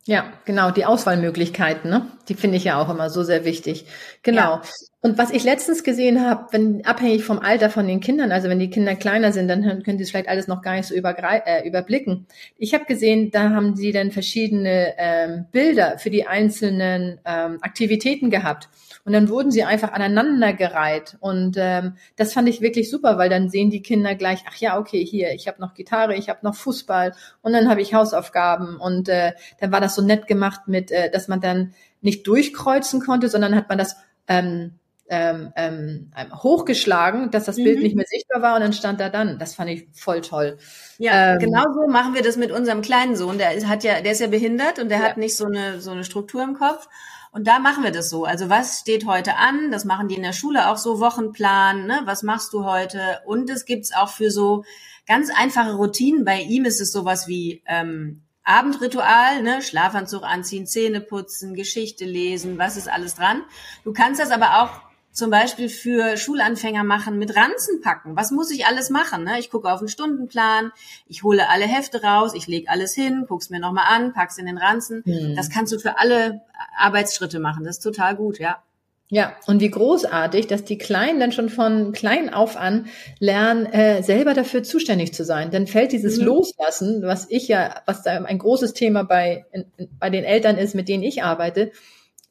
Ja, 0.07 0.33
genau, 0.47 0.71
die 0.71 0.87
Auswahlmöglichkeiten, 0.87 1.90
ne? 1.90 2.11
Die 2.28 2.35
finde 2.35 2.57
ich 2.57 2.64
ja 2.64 2.80
auch 2.80 2.88
immer 2.88 3.11
so 3.11 3.23
sehr 3.23 3.45
wichtig. 3.45 3.85
Genau. 4.23 4.57
Ja. 4.57 4.62
Und 5.00 5.17
was 5.17 5.31
ich 5.31 5.45
letztens 5.45 5.85
gesehen 5.85 6.26
habe, 6.26 6.47
wenn 6.50 6.85
abhängig 6.85 7.23
vom 7.23 7.38
Alter 7.38 7.71
von 7.71 7.87
den 7.87 8.00
Kindern, 8.00 8.33
also 8.33 8.49
wenn 8.49 8.59
die 8.59 8.69
Kinder 8.69 8.97
kleiner 8.97 9.31
sind, 9.31 9.47
dann 9.47 9.62
können 9.85 9.97
sie 9.97 10.02
es 10.02 10.11
vielleicht 10.11 10.28
alles 10.28 10.49
noch 10.49 10.61
gar 10.61 10.75
nicht 10.75 10.87
so 10.87 10.95
äh, 10.95 11.69
überblicken. 11.69 12.26
Ich 12.57 12.75
habe 12.75 12.85
gesehen, 12.85 13.31
da 13.31 13.50
haben 13.50 13.76
sie 13.76 13.93
dann 13.93 14.11
verschiedene 14.11 14.95
ähm, 14.99 15.47
Bilder 15.52 15.99
für 15.99 16.11
die 16.11 16.26
einzelnen 16.26 17.21
ähm, 17.25 17.59
Aktivitäten 17.61 18.28
gehabt. 18.28 18.71
Und 19.05 19.12
dann 19.12 19.28
wurden 19.28 19.52
sie 19.52 19.62
einfach 19.62 19.93
aneinandergereiht. 19.93 21.17
Und 21.21 21.57
ähm, 21.57 21.95
das 22.17 22.33
fand 22.33 22.49
ich 22.49 22.61
wirklich 22.61 22.90
super, 22.90 23.19
weil 23.19 23.28
dann 23.28 23.50
sehen 23.50 23.71
die 23.71 23.83
Kinder 23.83 24.17
gleich, 24.17 24.43
ach 24.49 24.57
ja, 24.57 24.81
okay, 24.81 25.05
hier, 25.05 25.31
ich 25.31 25.47
habe 25.47 25.61
noch 25.61 25.75
Gitarre, 25.75 26.17
ich 26.17 26.28
habe 26.28 26.40
noch 26.43 26.57
Fußball 26.57 27.14
und 27.40 27.52
dann 27.52 27.69
habe 27.71 27.83
ich 27.83 27.95
Hausaufgaben. 27.95 28.76
Und 28.78 29.09
äh, 29.09 29.31
dann 29.61 29.71
war 29.71 29.81
das 29.81 29.95
so 29.95 30.02
nett 30.02 30.26
gemacht 30.26 30.62
mit, 30.67 30.90
äh, 30.90 31.09
dass 31.09 31.28
man 31.28 31.40
dann 31.40 31.73
nicht 32.00 32.26
durchkreuzen 32.26 33.00
konnte, 33.00 33.28
sondern 33.28 33.55
hat 33.55 33.69
man 33.69 33.78
das 33.78 33.97
ähm, 34.26 34.73
ähm, 35.11 35.53
ähm, 35.57 36.11
hochgeschlagen, 36.35 37.31
dass 37.31 37.45
das 37.45 37.57
mhm. 37.57 37.65
Bild 37.65 37.81
nicht 37.81 37.97
mehr 37.97 38.07
sichtbar 38.07 38.43
war 38.43 38.55
und 38.55 38.61
dann 38.61 38.73
stand 38.73 39.00
da 39.00 39.09
dann. 39.09 39.38
Das 39.38 39.55
fand 39.55 39.71
ich 39.71 39.88
voll 39.95 40.21
toll. 40.21 40.59
Ja, 40.99 41.35
ähm, 41.35 41.38
genau 41.38 41.65
so 41.75 41.91
machen 41.91 42.15
wir 42.15 42.23
das 42.23 42.37
mit 42.37 42.53
unserem 42.53 42.83
kleinen 42.83 43.17
Sohn. 43.17 43.38
Der 43.38 43.55
ist, 43.55 43.67
hat 43.67 43.85
ja, 43.85 44.00
der 44.00 44.12
ist 44.12 44.21
ja 44.21 44.27
behindert 44.27 44.79
und 44.79 44.88
der 44.91 44.99
ja. 44.99 45.05
hat 45.05 45.17
nicht 45.17 45.37
so 45.37 45.47
eine 45.47 45.81
so 45.81 45.91
eine 45.91 46.05
Struktur 46.05 46.43
im 46.43 46.55
Kopf. 46.55 46.88
Und 47.31 47.47
da 47.47 47.59
machen 47.59 47.85
wir 47.85 47.91
das 47.91 48.09
so. 48.09 48.25
Also 48.25 48.49
was 48.49 48.81
steht 48.81 49.07
heute 49.07 49.37
an? 49.37 49.71
Das 49.71 49.85
machen 49.85 50.09
die 50.09 50.17
in 50.17 50.23
der 50.23 50.33
Schule 50.33 50.69
auch 50.71 50.79
so, 50.79 50.99
Wochenplan, 50.99 51.87
ne? 51.87 52.00
was 52.05 52.23
machst 52.23 52.53
du 52.53 52.65
heute? 52.65 53.21
Und 53.27 53.50
es 53.50 53.67
gibt's 53.67 53.93
auch 53.95 54.09
für 54.09 54.31
so 54.31 54.65
ganz 55.07 55.31
einfache 55.37 55.75
Routinen. 55.75 56.25
Bei 56.25 56.41
ihm 56.41 56.65
ist 56.65 56.81
es 56.81 56.91
sowas 56.91 57.29
wie 57.29 57.62
ähm, 57.67 58.23
Abendritual, 58.45 59.43
ne? 59.43 59.61
Schlafanzug 59.61 60.23
anziehen, 60.23 60.67
Zähne 60.67 61.03
putzen, 61.03 61.55
Geschichte 61.55 62.07
lesen, 62.07 62.57
was 62.57 62.79
ist 62.79 62.88
alles 62.88 63.15
dran. 63.15 63.43
Du 63.85 63.93
kannst 63.93 64.21
das 64.21 64.31
aber 64.31 64.62
auch 64.62 64.88
zum 65.12 65.31
Beispiel 65.31 65.69
für 65.69 66.17
Schulanfänger 66.17 66.85
machen 66.85 67.19
mit 67.19 67.35
Ranzen 67.35 67.81
packen. 67.81 68.17
Was 68.17 68.31
muss 68.31 68.50
ich 68.50 68.67
alles 68.67 68.91
machen? 68.91 69.25
Ne? 69.25 69.38
Ich 69.38 69.50
gucke 69.50 69.73
auf 69.73 69.81
den 69.81 69.88
Stundenplan, 69.88 70.71
ich 71.07 71.23
hole 71.23 71.49
alle 71.49 71.65
Hefte 71.65 72.03
raus, 72.03 72.33
ich 72.35 72.47
lege 72.47 72.71
alles 72.71 72.95
hin, 72.95 73.25
guck's 73.29 73.50
mir 73.50 73.61
nochmal 73.61 73.87
an, 73.88 74.12
pack's 74.12 74.38
in 74.38 74.47
den 74.47 74.59
Ranzen. 74.59 75.03
Hm. 75.05 75.35
Das 75.35 75.50
kannst 75.50 75.73
du 75.73 75.79
für 75.79 75.99
alle 75.99 76.43
Arbeitsschritte 76.77 77.41
machen. 77.41 77.65
Das 77.65 77.79
ist 77.79 77.83
total 77.83 78.15
gut, 78.17 78.38
ja. 78.38 78.62
Ja, 79.11 79.35
und 79.47 79.62
wie 79.62 79.71
großartig, 79.71 80.49
dass 80.49 80.65
die 80.65 80.77
Kleinen 80.77 81.19
dann 81.19 81.33
schon 81.33 81.49
von 81.49 81.93
klein 81.93 82.33
auf 82.33 82.59
an 82.59 82.88
lernen, 83.19 83.65
äh, 83.65 84.03
selber 84.03 84.35
dafür 84.35 84.62
zuständig 84.62 85.15
zu 85.15 85.25
sein. 85.25 85.50
Dann 85.50 85.67
fällt 85.67 85.93
dieses 85.93 86.19
mhm. 86.19 86.27
Loslassen, 86.27 87.03
was 87.03 87.27
ich 87.31 87.49
ja, 87.49 87.81
was 87.87 88.03
da 88.03 88.23
ein 88.23 88.38
großes 88.38 88.75
Thema 88.75 89.05
bei, 89.05 89.47
in, 89.50 89.65
bei 89.99 90.11
den 90.11 90.25
Eltern 90.25 90.59
ist, 90.59 90.75
mit 90.75 90.88
denen 90.88 91.03
ich 91.03 91.23
arbeite, 91.23 91.73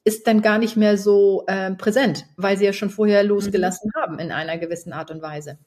ist 0.08 0.26
dann 0.26 0.42
gar 0.42 0.58
nicht 0.58 0.78
mehr 0.78 0.98
so 0.98 1.44
äh, 1.48 1.72
präsent, 1.72 2.26
weil 2.38 2.58
sie 2.58 2.64
ja 2.64 2.72
schon 2.72 2.90
vorher 2.90 3.24
mhm. 3.24 3.30
losgelassen 3.30 3.92
mhm. 3.94 4.02
haben 4.02 4.20
in 4.20 4.32
einer 4.32 4.58
gewissen 4.58 4.94
Art 4.94 5.12
und 5.12 5.22
Weise. 5.22 5.58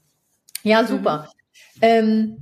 Ja, 0.62 0.80
mhm. 0.80 0.86
super. 0.86 1.30
Mhm. 1.76 1.80
Ähm, 1.82 2.36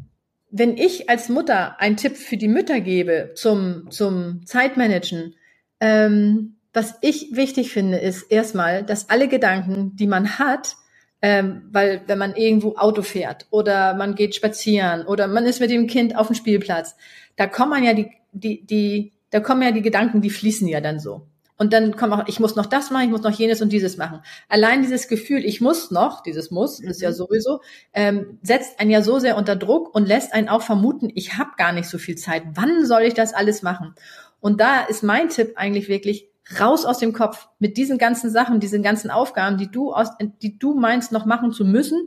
wenn 0.51 0.77
ich 0.77 1.11
als 1.11 1.29
Mutter 1.29 1.81
einen 1.81 1.97
Tipp 1.97 2.17
für 2.17 2.37
die 2.37 2.47
Mütter 2.47 2.81
gebe 2.81 3.33
zum, 3.35 3.91
zum 3.91 4.47
Zeitmanagen, 4.47 5.35
ähm, 5.81 6.55
was 6.73 6.95
ich 7.01 7.35
wichtig 7.35 7.73
finde, 7.73 7.99
ist 7.99 8.31
erstmal, 8.31 8.85
dass 8.85 9.11
alle 9.11 9.27
Gedanken, 9.27 9.97
die 9.97 10.07
man 10.07 10.39
hat, 10.39 10.77
ähm, 11.21 11.63
weil 11.73 12.03
wenn 12.07 12.19
man 12.19 12.37
irgendwo 12.37 12.77
Auto 12.77 13.03
fährt 13.03 13.47
oder 13.51 13.95
man 13.95 14.15
geht 14.15 14.37
spazieren 14.37 15.05
oder 15.05 15.27
man 15.27 15.47
ist 15.47 15.59
mit 15.59 15.71
dem 15.71 15.89
Kind 15.89 16.17
auf 16.17 16.29
dem 16.29 16.37
Spielplatz, 16.37 16.95
da 17.35 17.49
kommen 17.49 17.83
ja 17.83 17.93
die, 17.93 18.13
die, 18.33 18.65
die, 18.65 19.13
da 19.31 19.41
kommen 19.41 19.63
ja 19.63 19.73
die 19.73 19.83
Gedanken, 19.83 20.21
die 20.21 20.31
fließen 20.31 20.69
ja 20.69 20.81
dann 20.81 21.01
so. 21.01 21.27
Und 21.59 21.73
dann 21.73 21.97
kommt 21.97 22.13
auch, 22.13 22.29
ich 22.29 22.39
muss 22.39 22.55
noch 22.55 22.67
das 22.67 22.91
machen, 22.91 23.07
ich 23.07 23.11
muss 23.11 23.23
noch 23.23 23.33
jenes 23.33 23.61
und 23.61 23.73
dieses 23.73 23.97
machen. 23.97 24.21
Allein 24.49 24.81
dieses 24.81 25.09
Gefühl, 25.09 25.45
ich 25.45 25.61
muss 25.61 25.91
noch, 25.91 26.23
dieses 26.23 26.53
muss, 26.53 26.79
ist 26.79 27.03
ja 27.03 27.11
mhm. 27.11 27.15
sowieso, 27.15 27.61
ähm, 27.93 28.39
setzt 28.43 28.79
einen 28.79 28.91
ja 28.91 29.03
so 29.03 29.19
sehr 29.19 29.37
unter 29.37 29.57
Druck 29.57 29.93
und 29.95 30.07
lässt 30.07 30.33
einen 30.33 30.49
auch 30.49 30.63
vermuten, 30.63 31.11
ich 31.15 31.37
habe 31.37 31.51
gar 31.57 31.73
nicht 31.73 31.89
so 31.89 31.99
viel 31.99 32.17
Zeit. 32.17 32.45
Wann 32.55 32.87
soll 32.87 33.03
ich 33.03 33.15
das 33.15 33.35
alles 33.35 33.63
machen? 33.63 33.95
Und 34.41 34.61
da 34.61 34.83
ist 34.83 35.03
mein 35.03 35.29
Tipp 35.31 35.55
eigentlich 35.57 35.89
wirklich, 35.89 36.29
raus 36.59 36.87
aus 36.87 36.99
dem 36.99 37.13
Kopf 37.13 37.49
mit 37.59 37.77
diesen 37.77 37.99
ganzen 37.99 38.31
Sachen, 38.31 38.61
diesen 38.61 38.83
ganzen 38.83 39.11
Aufgaben, 39.11 39.59
die 39.59 39.71
du 39.71 39.93
aus, 39.93 40.09
die 40.41 40.59
du 40.59 40.75
meinst 40.75 41.13
noch 41.13 41.27
machen 41.27 41.53
zu 41.53 41.65
müssen, 41.65 41.99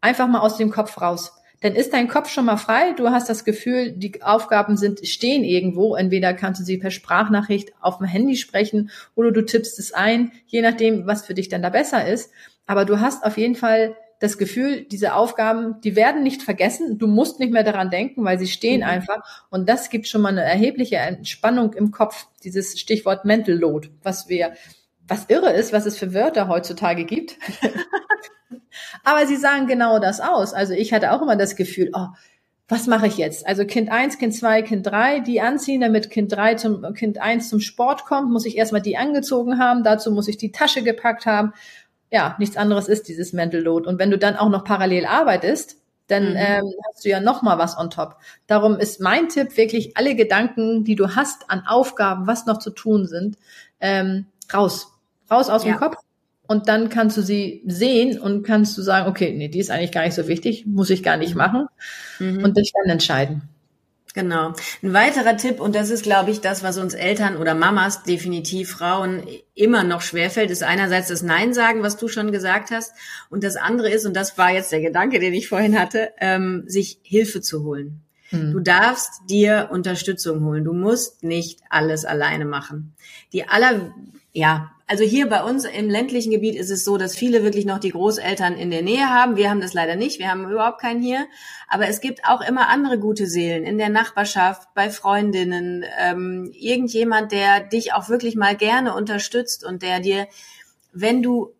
einfach 0.00 0.28
mal 0.28 0.40
aus 0.40 0.56
dem 0.58 0.70
Kopf 0.70 1.00
raus 1.00 1.37
dann 1.60 1.74
ist 1.74 1.92
dein 1.92 2.08
Kopf 2.08 2.30
schon 2.30 2.44
mal 2.44 2.56
frei. 2.56 2.92
Du 2.92 3.10
hast 3.10 3.28
das 3.28 3.44
Gefühl, 3.44 3.92
die 3.92 4.22
Aufgaben 4.22 4.76
sind, 4.76 5.06
stehen 5.06 5.44
irgendwo. 5.44 5.96
Entweder 5.96 6.34
kannst 6.34 6.60
du 6.60 6.64
sie 6.64 6.78
per 6.78 6.90
Sprachnachricht 6.90 7.72
auf 7.80 7.98
dem 7.98 8.06
Handy 8.06 8.36
sprechen 8.36 8.90
oder 9.14 9.32
du 9.32 9.44
tippst 9.44 9.78
es 9.78 9.92
ein, 9.92 10.32
je 10.46 10.62
nachdem, 10.62 11.06
was 11.06 11.26
für 11.26 11.34
dich 11.34 11.48
dann 11.48 11.62
da 11.62 11.70
besser 11.70 12.06
ist. 12.06 12.30
Aber 12.66 12.84
du 12.84 13.00
hast 13.00 13.24
auf 13.24 13.38
jeden 13.38 13.56
Fall 13.56 13.96
das 14.20 14.36
Gefühl, 14.36 14.82
diese 14.82 15.14
Aufgaben, 15.14 15.80
die 15.82 15.94
werden 15.94 16.22
nicht 16.22 16.42
vergessen. 16.42 16.98
Du 16.98 17.06
musst 17.06 17.38
nicht 17.38 17.52
mehr 17.52 17.62
daran 17.62 17.90
denken, 17.90 18.24
weil 18.24 18.38
sie 18.38 18.48
stehen 18.48 18.80
mhm. 18.80 18.86
einfach. 18.86 19.46
Und 19.50 19.68
das 19.68 19.90
gibt 19.90 20.08
schon 20.08 20.22
mal 20.22 20.30
eine 20.30 20.42
erhebliche 20.42 20.96
Entspannung 20.96 21.72
im 21.74 21.92
Kopf. 21.92 22.26
Dieses 22.42 22.78
Stichwort 22.78 23.24
Mental 23.24 23.54
Load, 23.54 23.90
was 24.02 24.28
wir, 24.28 24.52
was 25.08 25.24
irre 25.28 25.52
ist, 25.52 25.72
was 25.72 25.86
es 25.86 25.98
für 25.98 26.14
Wörter 26.14 26.48
heutzutage 26.48 27.04
gibt. 27.04 27.36
Aber 29.04 29.26
sie 29.26 29.36
sagen 29.36 29.66
genau 29.66 29.98
das 29.98 30.20
aus. 30.20 30.52
Also 30.52 30.74
ich 30.74 30.92
hatte 30.92 31.12
auch 31.12 31.22
immer 31.22 31.36
das 31.36 31.56
Gefühl, 31.56 31.90
oh, 31.94 32.08
was 32.68 32.86
mache 32.86 33.06
ich 33.06 33.16
jetzt? 33.16 33.46
Also 33.46 33.64
Kind 33.64 33.90
eins, 33.90 34.18
Kind 34.18 34.34
zwei, 34.34 34.60
Kind 34.60 34.86
drei, 34.86 35.20
die 35.20 35.40
anziehen, 35.40 35.80
damit 35.80 36.10
Kind 36.10 36.32
drei 36.32 36.54
zum 36.54 36.92
Kind 36.92 37.18
eins 37.18 37.48
zum 37.48 37.60
Sport 37.60 38.04
kommt, 38.04 38.30
muss 38.30 38.44
ich 38.44 38.58
erstmal 38.58 38.82
die 38.82 38.98
angezogen 38.98 39.58
haben, 39.58 39.82
dazu 39.82 40.12
muss 40.12 40.28
ich 40.28 40.36
die 40.36 40.52
Tasche 40.52 40.82
gepackt 40.82 41.24
haben. 41.24 41.54
Ja, 42.10 42.36
nichts 42.38 42.58
anderes 42.58 42.88
ist 42.88 43.08
dieses 43.08 43.32
Mental 43.32 43.62
Load. 43.62 43.88
Und 43.88 43.98
wenn 43.98 44.10
du 44.10 44.18
dann 44.18 44.36
auch 44.36 44.50
noch 44.50 44.64
parallel 44.64 45.06
arbeitest, 45.06 45.76
dann 46.08 46.30
mhm. 46.30 46.36
ähm, 46.36 46.72
hast 46.86 47.04
du 47.04 47.08
ja 47.08 47.20
noch 47.20 47.42
mal 47.42 47.58
was 47.58 47.78
on 47.78 47.90
top. 47.90 48.16
Darum 48.46 48.78
ist 48.78 49.00
mein 49.00 49.28
Tipp 49.28 49.56
wirklich 49.56 49.96
alle 49.96 50.14
Gedanken, 50.14 50.84
die 50.84 50.94
du 50.94 51.14
hast 51.14 51.50
an 51.50 51.64
Aufgaben, 51.66 52.26
was 52.26 52.46
noch 52.46 52.58
zu 52.58 52.70
tun 52.70 53.06
sind, 53.06 53.38
ähm, 53.80 54.26
raus, 54.52 54.97
raus 55.30 55.48
aus 55.48 55.64
ja. 55.64 55.72
dem 55.72 55.78
Kopf 55.78 55.96
und 56.46 56.68
dann 56.68 56.88
kannst 56.88 57.16
du 57.16 57.22
sie 57.22 57.62
sehen 57.66 58.18
und 58.18 58.42
kannst 58.42 58.76
du 58.76 58.82
sagen, 58.82 59.08
okay, 59.08 59.34
nee, 59.36 59.48
die 59.48 59.60
ist 59.60 59.70
eigentlich 59.70 59.92
gar 59.92 60.04
nicht 60.04 60.14
so 60.14 60.28
wichtig, 60.28 60.66
muss 60.66 60.90
ich 60.90 61.02
gar 61.02 61.16
nicht 61.16 61.34
machen 61.34 61.66
mhm. 62.18 62.42
und 62.42 62.56
dich 62.56 62.72
dann 62.72 62.90
entscheiden. 62.90 63.42
Genau. 64.14 64.54
Ein 64.82 64.94
weiterer 64.94 65.36
Tipp, 65.36 65.60
und 65.60 65.74
das 65.74 65.90
ist, 65.90 66.02
glaube 66.02 66.30
ich, 66.30 66.40
das, 66.40 66.62
was 66.62 66.78
uns 66.78 66.94
Eltern 66.94 67.36
oder 67.36 67.54
Mamas, 67.54 68.02
definitiv 68.02 68.70
Frauen, 68.70 69.22
immer 69.54 69.84
noch 69.84 70.00
schwerfällt, 70.00 70.50
ist 70.50 70.62
einerseits 70.62 71.08
das 71.08 71.22
Nein 71.22 71.52
sagen, 71.52 71.82
was 71.82 71.98
du 71.98 72.08
schon 72.08 72.32
gesagt 72.32 72.70
hast. 72.70 72.94
Und 73.28 73.44
das 73.44 73.56
andere 73.56 73.90
ist, 73.90 74.06
und 74.06 74.16
das 74.16 74.38
war 74.38 74.50
jetzt 74.50 74.72
der 74.72 74.80
Gedanke, 74.80 75.20
den 75.20 75.34
ich 75.34 75.48
vorhin 75.48 75.78
hatte, 75.78 76.10
ähm, 76.18 76.64
sich 76.66 76.98
Hilfe 77.02 77.42
zu 77.42 77.62
holen. 77.62 78.00
Mhm. 78.30 78.52
Du 78.52 78.60
darfst 78.60 79.10
dir 79.28 79.68
Unterstützung 79.70 80.42
holen. 80.44 80.64
Du 80.64 80.72
musst 80.72 81.22
nicht 81.22 81.60
alles 81.68 82.04
alleine 82.04 82.46
machen. 82.46 82.94
Die 83.32 83.46
aller, 83.46 83.92
ja, 84.32 84.70
also 84.88 85.04
hier 85.04 85.28
bei 85.28 85.42
uns 85.42 85.66
im 85.66 85.90
ländlichen 85.90 86.32
Gebiet 86.32 86.56
ist 86.56 86.70
es 86.70 86.82
so, 86.82 86.96
dass 86.96 87.14
viele 87.14 87.44
wirklich 87.44 87.66
noch 87.66 87.78
die 87.78 87.90
Großeltern 87.90 88.54
in 88.54 88.70
der 88.70 88.80
Nähe 88.80 89.10
haben. 89.10 89.36
Wir 89.36 89.50
haben 89.50 89.60
das 89.60 89.74
leider 89.74 89.96
nicht. 89.96 90.18
Wir 90.18 90.30
haben 90.30 90.50
überhaupt 90.50 90.80
keinen 90.80 91.02
hier. 91.02 91.26
Aber 91.68 91.88
es 91.88 92.00
gibt 92.00 92.24
auch 92.24 92.40
immer 92.40 92.68
andere 92.68 92.98
gute 92.98 93.26
Seelen 93.26 93.64
in 93.64 93.76
der 93.76 93.90
Nachbarschaft, 93.90 94.66
bei 94.74 94.88
Freundinnen, 94.88 95.84
ähm, 96.00 96.50
irgendjemand, 96.54 97.32
der 97.32 97.60
dich 97.60 97.92
auch 97.92 98.08
wirklich 98.08 98.34
mal 98.34 98.56
gerne 98.56 98.94
unterstützt 98.94 99.62
und 99.62 99.82
der 99.82 100.00
dir, 100.00 100.26
wenn 100.92 101.22
du 101.22 101.52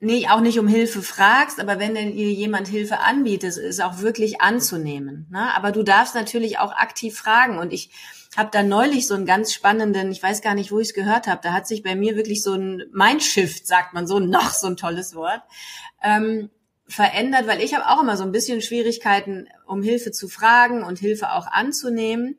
nee, 0.00 0.28
auch 0.28 0.40
nicht 0.40 0.58
um 0.58 0.68
Hilfe 0.68 1.02
fragst, 1.02 1.60
aber 1.60 1.78
wenn 1.78 1.94
dir 1.94 2.32
jemand 2.32 2.68
Hilfe 2.68 3.00
anbietet, 3.00 3.56
ist 3.56 3.82
auch 3.82 3.98
wirklich 3.98 4.40
anzunehmen. 4.40 5.26
Ne? 5.30 5.54
Aber 5.54 5.72
du 5.72 5.82
darfst 5.82 6.14
natürlich 6.14 6.58
auch 6.58 6.72
aktiv 6.72 7.16
fragen. 7.16 7.58
Und 7.58 7.72
ich 7.72 7.90
habe 8.36 8.50
da 8.52 8.62
neulich 8.62 9.06
so 9.06 9.14
einen 9.14 9.26
ganz 9.26 9.52
spannenden, 9.52 10.12
ich 10.12 10.22
weiß 10.22 10.42
gar 10.42 10.54
nicht, 10.54 10.70
wo 10.70 10.78
ich 10.78 10.88
es 10.88 10.94
gehört 10.94 11.26
habe, 11.26 11.40
da 11.42 11.52
hat 11.52 11.66
sich 11.66 11.82
bei 11.82 11.96
mir 11.96 12.16
wirklich 12.16 12.42
so 12.42 12.54
ein 12.54 12.84
Mindshift, 12.92 13.66
sagt 13.66 13.94
man 13.94 14.06
so, 14.06 14.20
noch 14.20 14.52
so 14.52 14.68
ein 14.68 14.76
tolles 14.76 15.14
Wort, 15.14 15.42
ähm, 16.02 16.50
verändert, 16.86 17.46
weil 17.46 17.60
ich 17.60 17.74
habe 17.74 17.86
auch 17.88 18.02
immer 18.02 18.16
so 18.16 18.24
ein 18.24 18.32
bisschen 18.32 18.62
Schwierigkeiten, 18.62 19.48
um 19.66 19.82
Hilfe 19.82 20.10
zu 20.10 20.28
fragen 20.28 20.84
und 20.84 20.98
Hilfe 20.98 21.32
auch 21.32 21.46
anzunehmen. 21.46 22.38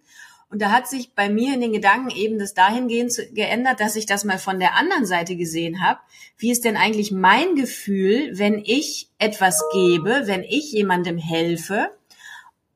Und 0.52 0.64
da 0.64 0.72
hat 0.72 0.88
sich 0.88 1.14
bei 1.14 1.30
mir 1.30 1.54
in 1.54 1.62
den 1.62 1.74
Gedanken 1.74 2.10
eben 2.10 2.40
das 2.40 2.56
dahingehend 2.56 3.14
geändert, 3.34 3.80
dass 3.80 3.96
ich 3.96 4.08
das 4.08 4.24
mal 4.24 4.40
von 4.40 4.60
der 4.60 4.76
anderen 4.76 5.06
Seite 5.06 5.36
gesehen 5.36 5.84
habe. 5.84 6.00
Wie 6.38 6.52
ist 6.52 6.66
denn 6.66 6.76
eigentlich 6.76 7.12
mein 7.12 7.56
Gefühl, 7.56 8.32
wenn 8.34 8.58
ich 8.66 9.10
etwas 9.20 9.64
gebe, 9.72 10.24
wenn 10.26 10.44
ich 10.44 10.72
jemandem 10.72 11.20
helfe? 11.20 11.92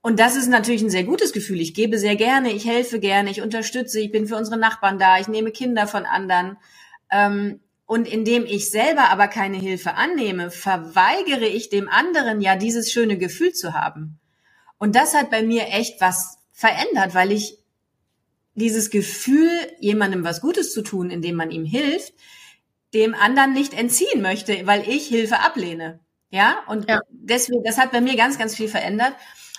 Und 0.01 0.19
das 0.19 0.35
ist 0.35 0.49
natürlich 0.49 0.83
ein 0.83 0.91
sehr 0.91 1.05
gutes 1.05 1.33
Gefühl. 1.33 1.61
Ich 1.61 1.73
gebe 1.73 1.97
sehr 1.97 2.15
gerne, 2.15 2.51
ich 2.51 2.67
helfe 2.67 2.99
gerne, 2.99 3.31
ich 3.31 3.41
unterstütze, 3.41 3.99
ich 3.99 4.11
bin 4.11 4.27
für 4.27 4.35
unsere 4.35 4.57
Nachbarn 4.57 4.99
da, 4.99 5.17
ich 5.17 5.27
nehme 5.27 5.51
Kinder 5.51 5.87
von 5.87 6.05
anderen. 6.05 6.57
Ähm, 7.09 7.59
und 7.85 8.07
indem 8.07 8.45
ich 8.45 8.69
selber 8.69 9.09
aber 9.09 9.27
keine 9.27 9.57
Hilfe 9.57 9.95
annehme, 9.95 10.51
verweigere 10.51 11.45
ich 11.45 11.69
dem 11.69 11.89
anderen 11.89 12.39
ja 12.39 12.55
dieses 12.55 12.91
schöne 12.91 13.17
Gefühl 13.17 13.53
zu 13.53 13.73
haben. 13.73 14.19
Und 14.77 14.95
das 14.95 15.15
hat 15.15 15.31
bei 15.31 15.41
mir 15.41 15.67
echt 15.69 16.01
was 16.01 16.37
verändert, 16.51 17.15
weil 17.15 17.31
ich 17.31 17.62
dieses 18.55 18.89
Gefühl, 18.89 19.49
jemandem 19.79 20.23
was 20.23 20.41
Gutes 20.41 20.73
zu 20.73 20.81
tun, 20.81 21.09
indem 21.09 21.35
man 21.35 21.51
ihm 21.51 21.65
hilft, 21.65 22.13
dem 22.93 23.15
anderen 23.15 23.53
nicht 23.53 23.73
entziehen 23.73 24.21
möchte, 24.21 24.65
weil 24.65 24.87
ich 24.87 25.07
Hilfe 25.07 25.39
ablehne. 25.39 25.99
Ja, 26.29 26.63
und 26.67 26.89
ja. 26.89 27.01
deswegen, 27.09 27.63
das 27.63 27.77
hat 27.77 27.91
bei 27.91 28.01
mir 28.01 28.15
ganz, 28.15 28.37
ganz 28.37 28.55
viel 28.55 28.67
verändert. 28.67 29.13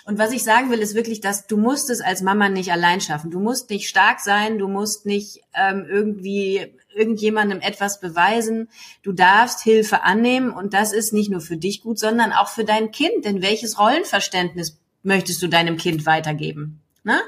Und 0.05 0.19
was 0.19 0.33
ich 0.33 0.43
sagen 0.43 0.69
will, 0.69 0.79
ist 0.79 0.93
wirklich, 0.93 1.19
dass 1.19 1.47
du 1.47 1.57
musst 1.57 1.89
es 1.89 1.99
als 1.99 2.21
Mama 2.21 2.47
nicht 2.47 2.71
allein 2.71 3.01
schaffen. 3.01 3.31
Du 3.31 3.39
musst 3.39 3.69
nicht 3.69 3.89
stark 3.89 4.19
sein, 4.19 4.59
du 4.59 4.67
musst 4.67 5.05
nicht 5.05 5.41
ähm, 5.55 5.85
irgendwie 5.89 6.75
irgendjemandem 6.93 7.59
etwas 7.59 7.99
beweisen. 7.99 8.69
Du 9.03 9.13
darfst 9.13 9.61
Hilfe 9.61 10.03
annehmen 10.03 10.51
und 10.51 10.73
das 10.73 10.93
ist 10.93 11.11
nicht 11.11 11.31
nur 11.31 11.41
für 11.41 11.57
dich 11.57 11.81
gut, 11.81 11.97
sondern 11.97 12.33
auch 12.33 12.49
für 12.49 12.65
dein 12.65 12.91
Kind. 12.91 13.25
Denn 13.25 13.41
welches 13.41 13.79
Rollenverständnis 13.79 14.77
möchtest 15.01 15.41
du 15.41 15.47
deinem 15.47 15.77
Kind 15.77 16.05
weitergeben? 16.05 16.81
Ne? 17.03 17.19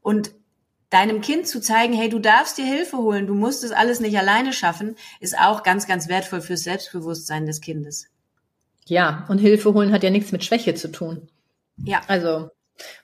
Und 0.00 0.30
deinem 0.94 1.20
Kind 1.20 1.48
zu 1.48 1.60
zeigen, 1.60 1.92
hey, 1.92 2.08
du 2.08 2.20
darfst 2.20 2.56
dir 2.56 2.64
Hilfe 2.64 2.96
holen, 2.98 3.26
du 3.26 3.34
musst 3.34 3.64
es 3.64 3.72
alles 3.72 3.98
nicht 3.98 4.16
alleine 4.16 4.52
schaffen, 4.52 4.94
ist 5.18 5.36
auch 5.36 5.64
ganz, 5.64 5.88
ganz 5.88 6.08
wertvoll 6.08 6.40
fürs 6.40 6.62
Selbstbewusstsein 6.62 7.46
des 7.46 7.60
Kindes. 7.60 8.06
Ja, 8.86 9.26
und 9.28 9.38
Hilfe 9.38 9.74
holen 9.74 9.92
hat 9.92 10.04
ja 10.04 10.10
nichts 10.10 10.30
mit 10.30 10.44
Schwäche 10.44 10.74
zu 10.74 10.92
tun. 10.92 11.28
Ja. 11.84 12.00
Also, 12.06 12.50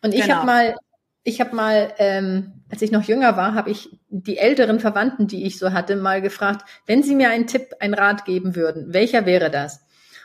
und 0.03 0.15
ich 0.15 0.23
genau. 0.23 0.37
habe 0.37 0.47
mal, 0.47 0.77
ich 1.25 1.41
habe 1.41 1.57
mal, 1.57 1.93
ähm, 1.99 2.63
als 2.71 2.81
ich 2.81 2.93
noch 2.93 3.03
jünger 3.03 3.37
war, 3.37 3.55
habe 3.55 3.71
ich 3.71 3.91
die 4.09 4.39
älteren 4.39 4.79
Verwandten, 4.79 5.27
die 5.27 5.45
ich 5.45 5.59
so 5.59 5.73
hatte, 5.73 5.97
mal 5.97 6.23
gefragt, 6.23 6.65
wenn 6.87 7.03
sie 7.03 7.17
mir 7.17 7.31
einen 7.31 7.49
Tipp, 7.49 7.75
einen 7.81 7.95
Rat 7.95 8.25
geben 8.25 8.55
würden, 8.55 8.93
welcher 8.95 9.27
wäre 9.27 9.51
das? 9.51 9.85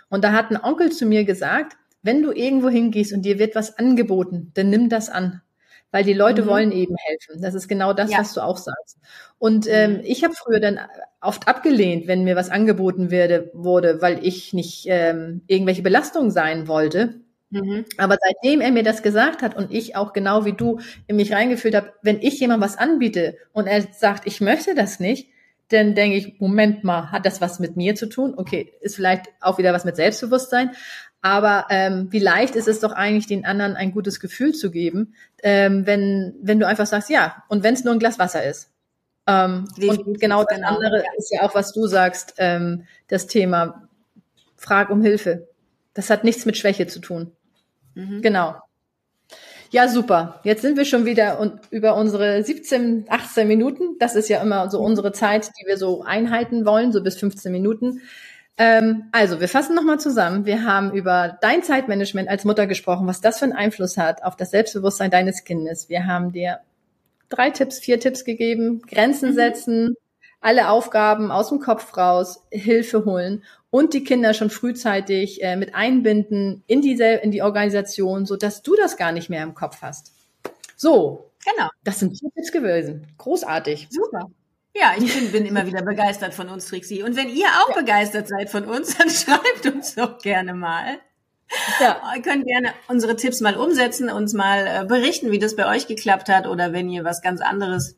Und 0.10 0.24
da 0.24 0.34
hat 0.34 0.52
ein 0.52 0.64
Onkel 0.64 0.92
zu 0.92 1.08
mir 1.08 1.26
gesagt, 1.26 1.78
wenn 2.04 2.22
du 2.22 2.32
irgendwo 2.32 2.70
hingehst 2.70 3.12
und 3.12 3.24
dir 3.24 3.40
wird 3.40 3.56
was 3.56 3.80
angeboten, 3.80 4.52
dann 4.54 4.70
nimm 4.70 4.90
das 4.90 5.10
an 5.10 5.42
weil 5.96 6.04
die 6.04 6.12
Leute 6.12 6.42
mhm. 6.42 6.48
wollen 6.48 6.72
eben 6.74 6.98
helfen. 6.98 7.42
Das 7.42 7.54
ist 7.54 7.70
genau 7.70 7.94
das, 7.94 8.12
ja. 8.12 8.18
was 8.18 8.34
du 8.34 8.42
auch 8.42 8.58
sagst. 8.58 8.98
Und 9.40 9.66
ähm, 9.70 9.94
mhm. 9.94 10.00
ich 10.04 10.26
habe 10.26 10.34
früher 10.34 10.60
dann 10.60 10.78
oft 11.22 11.48
abgelehnt, 11.48 12.06
wenn 12.06 12.26
mir 12.26 12.36
was 12.36 12.50
angeboten 12.50 13.12
werde, 13.12 13.50
wurde, 13.54 14.02
weil 14.02 14.20
ich 14.22 14.52
nicht 14.52 14.88
ähm, 14.90 15.44
irgendwelche 15.48 15.84
Belastung 15.84 16.32
sein 16.32 16.68
wollte. 16.68 17.22
Mhm. 17.50 17.86
Aber 17.98 18.18
seitdem 18.22 18.60
er 18.60 18.74
mir 18.74 18.84
das 18.84 19.04
gesagt 19.04 19.42
hat 19.42 19.56
und 19.56 19.72
ich 19.72 19.96
auch 19.96 20.12
genau 20.12 20.44
wie 20.44 20.52
du 20.52 20.82
in 21.08 21.16
mich 21.16 21.32
reingefühlt 21.32 21.76
habe, 21.76 21.94
wenn 22.02 22.20
ich 22.20 22.42
jemand 22.42 22.62
was 22.62 22.78
anbiete 22.78 23.38
und 23.54 23.66
er 23.66 23.82
sagt, 23.94 24.28
ich 24.28 24.42
möchte 24.42 24.76
das 24.76 25.00
nicht, 25.00 25.30
dann 25.70 25.96
denke 25.96 26.18
ich, 26.18 26.42
Moment 26.42 26.84
mal, 26.84 27.12
hat 27.12 27.26
das 27.26 27.40
was 27.40 27.60
mit 27.60 27.78
mir 27.78 27.96
zu 27.96 28.08
tun? 28.08 28.34
Okay, 28.36 28.74
ist 28.82 28.98
vielleicht 28.98 29.28
auch 29.40 29.58
wieder 29.58 29.72
was 29.72 29.86
mit 29.86 29.96
Selbstbewusstsein. 29.96 30.72
Aber 31.26 31.66
ähm, 31.72 32.10
wie 32.12 32.20
leicht 32.20 32.56
ist 32.56 32.68
es 32.68 32.82
doch 32.82 32.92
eigentlich, 32.92 33.26
den 33.26 33.46
anderen 33.46 33.76
ein 33.76 33.92
gutes 33.92 34.20
Gefühl 34.20 34.54
zu 34.54 34.70
geben, 34.70 35.16
ähm, 35.42 35.88
wenn, 35.88 36.36
wenn 36.40 36.60
du 36.60 36.68
einfach 36.68 36.86
sagst, 36.86 37.10
ja, 37.10 37.44
und 37.48 37.64
wenn 37.64 37.74
es 37.74 37.84
nur 37.84 37.94
ein 37.94 38.00
Glas 38.00 38.20
Wasser 38.20 38.44
ist. 38.44 38.70
Ähm, 39.26 39.66
und 39.90 40.20
genau 40.20 40.44
das 40.44 40.56
genau. 40.56 40.68
andere 40.68 41.04
ist 41.18 41.34
ja 41.34 41.42
auch, 41.42 41.56
was 41.56 41.74
du 41.74 41.88
sagst, 41.88 42.36
ähm, 42.38 42.84
das 43.08 43.26
Thema 43.26 43.90
Frag 44.56 44.92
um 44.92 45.02
Hilfe. 45.02 45.48
Das 45.96 46.12
hat 46.12 46.26
nichts 46.26 46.46
mit 46.46 46.58
Schwäche 46.58 46.86
zu 46.86 47.00
tun. 47.00 47.32
Mhm. 47.96 48.22
Genau. 48.22 48.58
Ja, 49.72 49.88
super. 49.88 50.42
Jetzt 50.44 50.62
sind 50.62 50.78
wir 50.78 50.86
schon 50.86 51.06
wieder 51.06 51.40
und 51.40 51.60
über 51.72 51.96
unsere 51.96 52.44
17, 52.44 53.08
18 53.10 53.48
Minuten. 53.48 53.98
Das 53.98 54.14
ist 54.14 54.30
ja 54.30 54.44
immer 54.44 54.70
so 54.70 54.80
unsere 54.80 55.12
Zeit, 55.12 55.50
die 55.60 55.66
wir 55.66 55.78
so 55.80 56.04
einhalten 56.04 56.68
wollen, 56.68 56.92
so 56.92 57.02
bis 57.02 57.18
15 57.18 57.52
Minuten. 57.52 58.02
Ähm, 58.58 59.10
also, 59.12 59.42
wir 59.42 59.50
fassen 59.50 59.76
nochmal 59.76 60.00
zusammen. 60.00 60.46
Wir 60.46 60.64
haben 60.64 60.94
über 60.94 61.38
dein 61.42 61.64
Zeitmanagement 61.64 62.30
als 62.30 62.46
Mutter 62.46 62.68
gesprochen, 62.68 63.08
was 63.08 63.22
das 63.22 63.40
für 63.40 63.46
einen 63.46 63.54
Einfluss 63.54 63.98
hat 63.98 64.24
auf 64.24 64.36
das 64.36 64.52
Selbstbewusstsein 64.52 65.12
deines 65.12 65.44
Kindes. 65.44 65.90
Wir 65.90 66.08
haben 66.08 66.32
dir 66.32 66.60
drei 67.30 67.50
Tipps, 67.50 67.80
vier 67.80 68.00
Tipps 68.00 68.24
gegeben, 68.24 68.82
Grenzen 68.82 69.32
mhm. 69.32 69.36
setzen, 69.36 69.96
alle 70.40 70.70
Aufgaben 70.70 71.32
aus 71.32 71.50
dem 71.50 71.60
Kopf 71.60 71.98
raus, 71.98 72.44
Hilfe 72.52 73.04
holen 73.04 73.44
und 73.72 73.94
die 73.94 74.04
Kinder 74.04 74.34
schon 74.34 74.50
frühzeitig 74.50 75.44
äh, 75.44 75.56
mit 75.56 75.76
einbinden 75.76 76.64
in 76.68 76.82
die, 76.82 76.94
in 76.94 77.32
die 77.32 77.42
Organisation, 77.42 78.26
so 78.26 78.38
dass 78.38 78.62
du 78.62 78.76
das 78.76 78.96
gar 78.96 79.12
nicht 79.12 79.30
mehr 79.30 79.44
im 79.44 79.54
Kopf 79.56 79.82
hast. 79.82 80.14
So. 80.78 81.32
Genau. 81.44 81.70
Das 81.84 82.00
sind 82.00 82.18
vier 82.18 82.32
Tipps 82.32 82.52
gewesen. 82.52 83.08
Großartig. 83.18 83.88
Super. 83.92 84.30
Ja, 84.78 84.94
ich 84.98 85.14
bin, 85.14 85.32
bin 85.32 85.46
immer 85.46 85.66
wieder 85.66 85.82
begeistert 85.82 86.34
von 86.34 86.50
uns, 86.50 86.68
Trixie. 86.68 87.02
Und 87.02 87.16
wenn 87.16 87.30
ihr 87.30 87.48
auch 87.48 87.70
ja. 87.70 87.82
begeistert 87.82 88.28
seid 88.28 88.50
von 88.50 88.66
uns, 88.66 88.98
dann 88.98 89.10
schreibt 89.10 89.66
uns 89.74 89.96
doch 89.96 90.18
gerne 90.18 90.54
mal. 90.54 91.00
Ja. 91.80 92.02
Ihr 92.16 92.22
könnt 92.22 92.46
gerne 92.46 92.74
unsere 92.88 93.16
Tipps 93.16 93.40
mal 93.40 93.56
umsetzen, 93.56 94.10
uns 94.10 94.34
mal 94.34 94.68
äh, 94.68 94.86
berichten, 94.86 95.32
wie 95.32 95.40
das 95.40 95.56
bei 95.56 95.68
euch 95.68 95.88
geklappt 95.88 96.28
hat 96.28 96.48
oder 96.48 96.74
wenn 96.74 96.90
ihr 96.90 97.06
was 97.06 97.22
ganz 97.22 97.40
anderes 97.40 97.98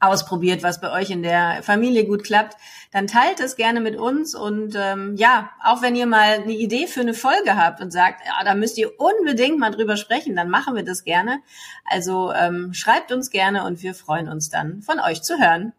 ausprobiert, 0.00 0.62
was 0.62 0.80
bei 0.80 0.92
euch 0.92 1.10
in 1.10 1.24
der 1.24 1.62
Familie 1.62 2.04
gut 2.04 2.22
klappt, 2.22 2.56
dann 2.92 3.08
teilt 3.08 3.40
es 3.40 3.56
gerne 3.56 3.80
mit 3.80 3.96
uns 3.96 4.34
und 4.34 4.76
ähm, 4.76 5.16
ja, 5.16 5.50
auch 5.64 5.82
wenn 5.82 5.96
ihr 5.96 6.06
mal 6.06 6.34
eine 6.34 6.52
Idee 6.52 6.86
für 6.86 7.00
eine 7.00 7.14
Folge 7.14 7.56
habt 7.56 7.80
und 7.80 7.90
sagt, 7.90 8.24
ja, 8.24 8.44
da 8.44 8.54
müsst 8.54 8.78
ihr 8.78 8.92
unbedingt 9.00 9.58
mal 9.58 9.72
drüber 9.72 9.96
sprechen, 9.96 10.36
dann 10.36 10.50
machen 10.50 10.76
wir 10.76 10.84
das 10.84 11.02
gerne. 11.02 11.40
Also 11.84 12.32
ähm, 12.32 12.72
schreibt 12.74 13.10
uns 13.10 13.30
gerne 13.30 13.64
und 13.64 13.82
wir 13.82 13.92
freuen 13.92 14.28
uns 14.28 14.50
dann 14.50 14.82
von 14.82 15.00
euch 15.00 15.22
zu 15.22 15.38
hören. 15.38 15.72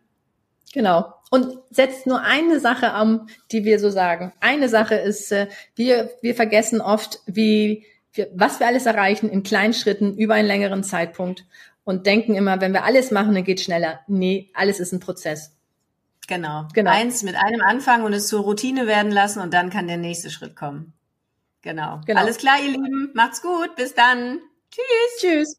Genau. 0.74 1.14
Und 1.32 1.58
setzt 1.70 2.08
nur 2.08 2.22
eine 2.22 2.60
Sache 2.60 2.92
an, 2.92 3.28
die 3.52 3.66
wir 3.66 3.80
so 3.80 3.90
sagen. 3.90 4.34
Eine 4.40 4.70
Sache 4.70 4.96
ist, 4.96 5.32
äh, 5.32 5.48
wir, 5.76 6.12
wir 6.22 6.36
vergessen 6.36 6.82
oft, 6.82 7.20
wie, 7.26 7.86
was 8.34 8.60
wir 8.60 8.68
alles 8.68 8.86
erreichen 8.86 9.30
in 9.30 9.44
kleinen 9.44 9.74
Schritten 9.74 10.18
über 10.18 10.36
einen 10.36 10.48
längeren 10.48 10.84
Zeitpunkt 10.84 11.46
und 11.84 12.06
denken 12.06 12.36
immer, 12.36 12.62
wenn 12.62 12.74
wir 12.74 12.84
alles 12.84 13.12
machen, 13.12 13.34
dann 13.34 13.44
geht 13.44 13.62
schneller. 13.62 14.02
Nee, 14.08 14.52
alles 14.54 14.80
ist 14.80 14.92
ein 14.92 15.00
Prozess. 15.00 15.56
Genau. 16.28 16.68
genau. 16.74 16.92
Eins 16.92 17.24
mit 17.24 17.36
einem 17.36 17.62
anfangen 17.62 18.06
und 18.06 18.14
es 18.14 18.28
zur 18.28 18.44
Routine 18.44 18.86
werden 18.86 19.12
lassen 19.12 19.42
und 19.42 19.54
dann 19.54 19.72
kann 19.72 19.88
der 19.88 19.98
nächste 19.98 20.30
Schritt 20.30 20.56
kommen. 20.56 20.94
Genau. 21.62 22.02
genau. 22.06 22.22
Alles 22.22 22.38
klar, 22.38 22.58
ihr 22.64 22.72
Lieben. 22.72 23.12
Macht's 23.16 23.42
gut. 23.42 23.76
Bis 23.76 23.96
dann. 23.96 24.40
Tschüss. 24.70 25.20
Tschüss. 25.20 25.59